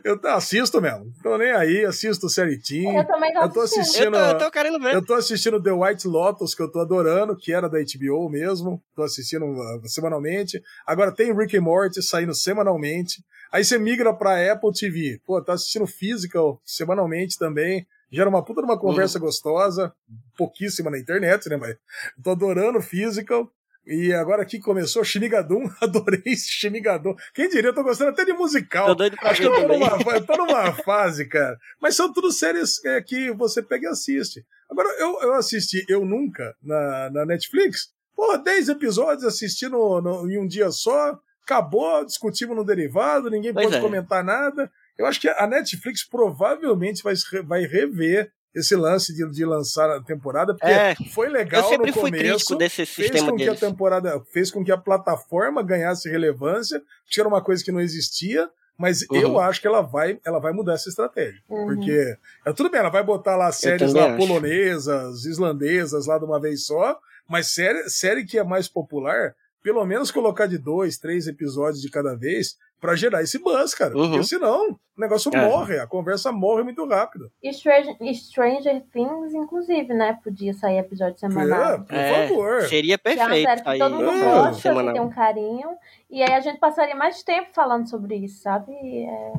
[0.04, 1.12] eu tô- assisto mesmo.
[1.22, 2.98] Tô nem aí, assisto série Teen.
[2.98, 4.06] Eu também tô Eu tô assistindo.
[4.06, 4.96] Eu tô, eu tô querendo ver.
[4.96, 8.82] Eu tô assistindo The White Lotus, que eu tô adorando, que era da HBO mesmo.
[8.96, 10.62] Tô assistindo uh, semanalmente.
[10.86, 13.24] Agora tem Rick and Morty saindo semanalmente.
[13.52, 15.22] Aí você migra pra Apple TV.
[15.26, 17.86] Pô, tá assistindo Physical semanalmente também.
[18.12, 19.94] Gera uma puta de uma conversa gostosa.
[20.38, 21.58] Pouquíssima na internet, né?
[21.58, 21.76] Mas
[22.24, 23.50] tô adorando Physical.
[23.88, 25.70] E agora aqui começou Shinigadum.
[25.82, 27.16] Adorei esse Shinigadum.
[27.34, 28.88] Quem diria, eu tô gostando até de musical.
[28.88, 29.80] Tô doido pra Acho que eu tô também.
[29.80, 31.58] numa, eu tô numa fase, cara.
[31.82, 34.44] Mas são tudo séries é, que você pega e assiste.
[34.70, 37.88] Agora, eu, eu assisti Eu Nunca na, na Netflix.
[38.16, 41.18] Porra, 10 episódios assisti no, no- em um dia só.
[41.44, 43.80] Acabou, discutimos no derivado, ninguém Pois pode é.
[43.82, 44.70] comentar nada.
[44.98, 47.14] Eu acho que a Netflix provavelmente vai,
[47.46, 51.88] vai rever esse lance de, de lançar a temporada, porque É, foi legal eu sempre
[51.92, 53.60] no fui começo crítico desse fez sistema com que a deles.
[53.60, 58.50] temporada fez com que a plataforma ganhasse relevância, que era uma coisa que não existia,
[58.78, 59.18] mas Uhum.
[59.18, 61.42] eu acho que ela vai, ela vai mudar essa estratégia.
[61.50, 61.66] Uhum.
[61.68, 64.18] Porque é tudo bem, ela vai botar lá séries lá acho.
[64.18, 69.86] polonesas, islandesas lá de uma vez só, mas série, série que é mais popular, pelo
[69.86, 73.96] menos colocar de dois, três episódios de cada vez pra gerar esse buzz, cara.
[73.98, 74.10] Uhum.
[74.12, 75.46] Porque senão o negócio É.
[75.50, 77.32] morre, a conversa morre muito rápido.
[77.42, 80.18] E Stranger, Stranger Things, inclusive, né?
[80.24, 81.74] Podia sair episódio semanal.
[81.74, 82.62] É, por É, favor.
[82.64, 83.48] Seria Que é uma perfeito.
[83.50, 84.24] série que Aí, todo mundo É.
[84.24, 85.70] gosta, que tem um carinho.
[86.10, 88.72] E aí a gente passaria mais tempo falando sobre isso, sabe?
[88.72, 89.34] E, é,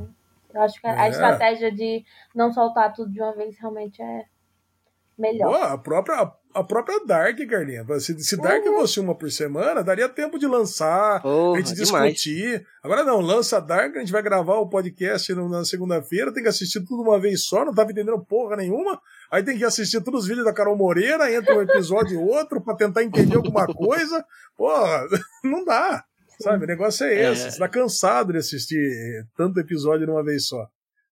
[0.55, 1.11] eu acho que a É.
[1.11, 4.25] estratégia de não soltar tudo de uma vez realmente é
[5.19, 5.51] melhor.
[5.51, 7.85] Pô, a própria, a própria Dark, Carlinha.
[8.01, 8.75] Se, se Dark Uhum.
[8.77, 12.15] fosse uma por semana, daria tempo de lançar, Porra, a gente demais.
[12.15, 12.65] discutir.
[12.83, 16.49] Agora não, lança Dark, a gente vai gravar o podcast no- na segunda-feira, tem que
[16.49, 19.01] assistir tudo uma vez só, não tava entendendo porra nenhuma.
[19.31, 22.61] Aí tem que assistir todos os vídeos da Carol Moreira, entra um episódio e outro
[22.61, 24.25] pra tentar entender alguma coisa.
[24.57, 25.05] Porra,
[25.45, 26.05] não dá.
[26.41, 27.49] Sabe, o negócio é esse.
[27.49, 27.51] É.
[27.51, 30.69] Você tá cansado de assistir tanto episódio de uma vez só.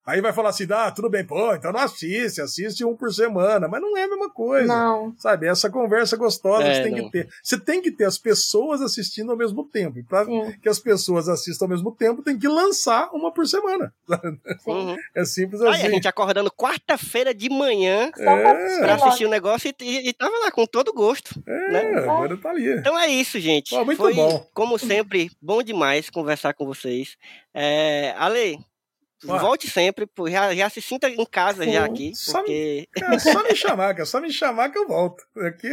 [0.07, 3.67] Aí vai falar assim, ah, tudo bem, pô, então não assiste, assiste um por semana.
[3.67, 4.67] Mas não é a mesma coisa.
[4.69, 5.13] Não.
[5.19, 7.05] Sabe, essa conversa gostosa É, você tem não.
[7.07, 7.29] que ter.
[7.43, 9.99] Você tem que ter as pessoas assistindo ao mesmo tempo.
[9.99, 13.47] E para Sim, que as pessoas assistam ao mesmo tempo, tem que lançar uma por
[13.49, 13.93] semana.
[14.63, 14.71] sim.
[14.71, 14.97] Uhum.
[15.15, 15.87] É simples Aí assim.
[15.87, 18.47] a gente acordando quarta-feira de manhã pra É.
[18.53, 21.43] assistir pra assistir o negócio e, e, e tava lá com todo gosto.
[21.47, 21.99] É, né?
[21.99, 22.79] agora tá ali.
[22.79, 23.71] Então é isso, gente.
[23.71, 24.47] Pô, muito Foi, bom.
[24.55, 27.17] como sempre, bom demais conversar com vocês.
[27.53, 28.59] É, Ale,
[29.25, 29.39] Ué.
[29.39, 31.73] volte sempre, pô, já, já se sinta em casa Sim.
[31.73, 34.03] já aqui, Só porque É só me chamar, cara.
[34.03, 35.25] É só me chamar que eu volto.
[35.39, 35.71] Aqui,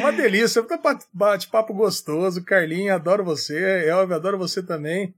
[0.00, 0.64] uma delícia.
[1.12, 2.44] Bate-papo gostoso.
[2.44, 3.88] Carlinha, adoro você.
[3.88, 5.14] Elvio, adoro você também.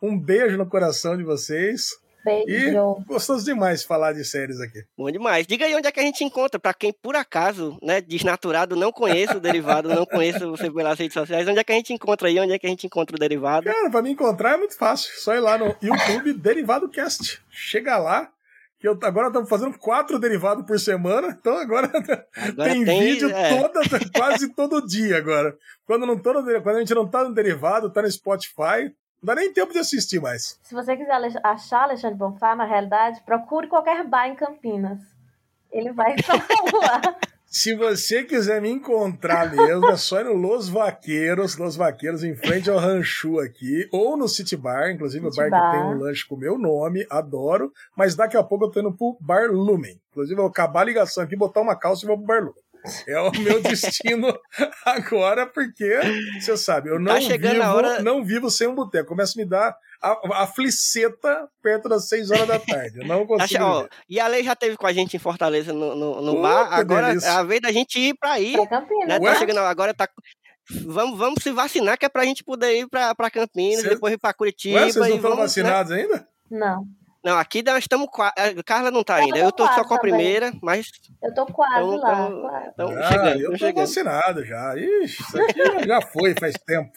[0.00, 1.88] Um beijo no coração de vocês.
[2.24, 3.04] Beijo.
[3.06, 4.84] Gostoso demais falar de séries aqui.
[4.96, 5.46] bom demais.
[5.46, 8.90] Diga aí onde é que a gente encontra, pra quem por acaso, né, desnaturado, não
[8.90, 12.28] conheça o derivado, não conheça você pelas redes sociais, onde é que a gente encontra
[12.28, 13.66] aí, onde é que a gente encontra o derivado?
[13.66, 15.12] Cara, pra me encontrar é muito fácil.
[15.18, 17.42] Só ir lá no YouTube Derivado Cast.
[17.50, 18.30] Chega lá.
[18.78, 21.36] Que eu, agora estamos fazendo quatro derivados por semana.
[21.40, 21.90] Então agora,
[22.36, 23.58] Agora tem, tem, vídeo é.
[23.58, 23.80] toda,
[24.14, 25.56] quase todo dia agora.
[25.86, 28.92] Quando, não tô no, quando a gente não tá no derivado, tá no Spotify.
[29.24, 30.60] Não dá nem tempo de assistir mais.
[30.62, 35.00] Se você quiser achar Alexandre Bonfá, na realidade, procure qualquer bar em Campinas.
[35.72, 36.14] Ele vai
[36.78, 37.16] lá.
[37.46, 42.36] Se você quiser me encontrar mesmo, é só ir no Los Vaqueiros, Los Vaqueiros, em
[42.36, 45.70] frente ao Ranchu aqui, ou no City Bar, inclusive o City bar, Bar.
[45.70, 48.80] que tem um lanche com o meu nome, adoro, mas daqui a pouco eu tô
[48.80, 49.98] indo pro Bar Lumen.
[50.10, 52.63] Inclusive, eu vou acabar a ligação aqui, botar uma calça e vou pro Bar Lumen.
[53.06, 54.38] É o meu destino
[54.84, 55.98] agora, porque,
[56.40, 59.08] você sabe, eu não, Tá vivo, hora- não vivo sem um boteco.
[59.08, 62.98] Começa a me dar a, a fliceta perto das 6 horas da tarde.
[63.00, 63.42] Eu não consigo.
[63.64, 66.42] Acha, ó, e a Lei já teve com a gente em Fortaleza no, no, no
[66.42, 67.28] bar, agora delícia.
[67.28, 69.08] é a vez da gente ir pra aí, Pra Campinas.
[69.08, 69.18] né?
[69.20, 69.32] Ué?
[69.32, 70.08] Tá chegando, agora tá...
[70.86, 74.14] Vamos, vamos se vacinar, que é pra gente poder ir pra, pra Campinas, Cê- depois
[74.14, 74.78] ir pra Curitiba.
[74.80, 75.42] Ué, vocês não estão vamos, né?
[75.44, 76.26] vacinados ainda?
[76.50, 76.84] Não.
[77.24, 78.08] Não, aqui nós estamos.
[78.10, 79.38] qua- a Carla não tá Eu ainda.
[79.38, 80.12] Eu tô só quase com a também.
[80.14, 80.86] primeira, mas
[81.22, 82.28] Eu tô quase Então- lá.
[82.72, 83.02] então- quase.
[83.02, 83.40] Ah, chegando.
[83.40, 83.86] eu chegando.
[83.86, 84.74] vacinado já.
[84.76, 86.92] Ixi, isso aqui já- foi faz tempo.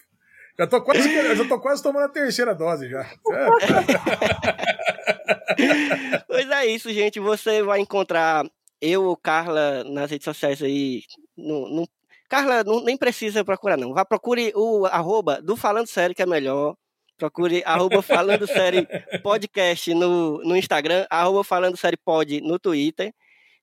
[0.59, 3.01] Já tô quase, já tô quase tomando a terceira dose já.
[3.01, 3.07] É,
[6.27, 7.19] Pois é isso, gente.
[7.19, 8.43] Você vai encontrar
[8.81, 11.01] eu ou Carla nas redes sociais aí.
[11.37, 11.87] No, no-
[12.29, 13.93] Carla, não, nem precisa procurar, não.
[13.93, 16.75] Vá, procure o arroba do Falando Sério, que é melhor.
[17.17, 18.87] Procure arroba Falando Série
[19.23, 23.13] Podcast no, no Instagram, arroba Falando Série Pod no Twitter.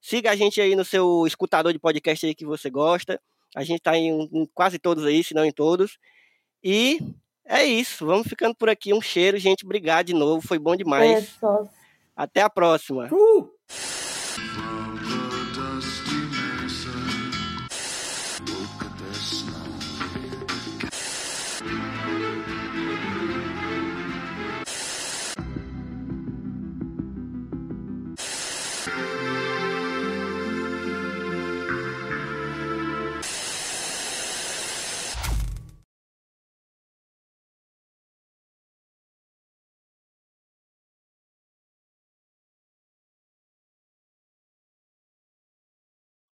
[0.01, 3.19] Siga a gente aí no seu escutador de podcast aí que você gosta.
[3.55, 5.97] A gente tá em, em quase todos aí, se não em todos.
[6.61, 6.99] E
[7.45, 8.05] é isso.
[8.05, 8.93] Vamos ficando por aqui.
[8.93, 9.63] Um cheiro, gente.
[9.63, 10.45] Obrigado de novo.
[10.45, 11.29] Foi bom demais.
[11.29, 11.69] Pessoas.
[12.15, 13.09] Até a próxima.
[13.11, 14.74] uh,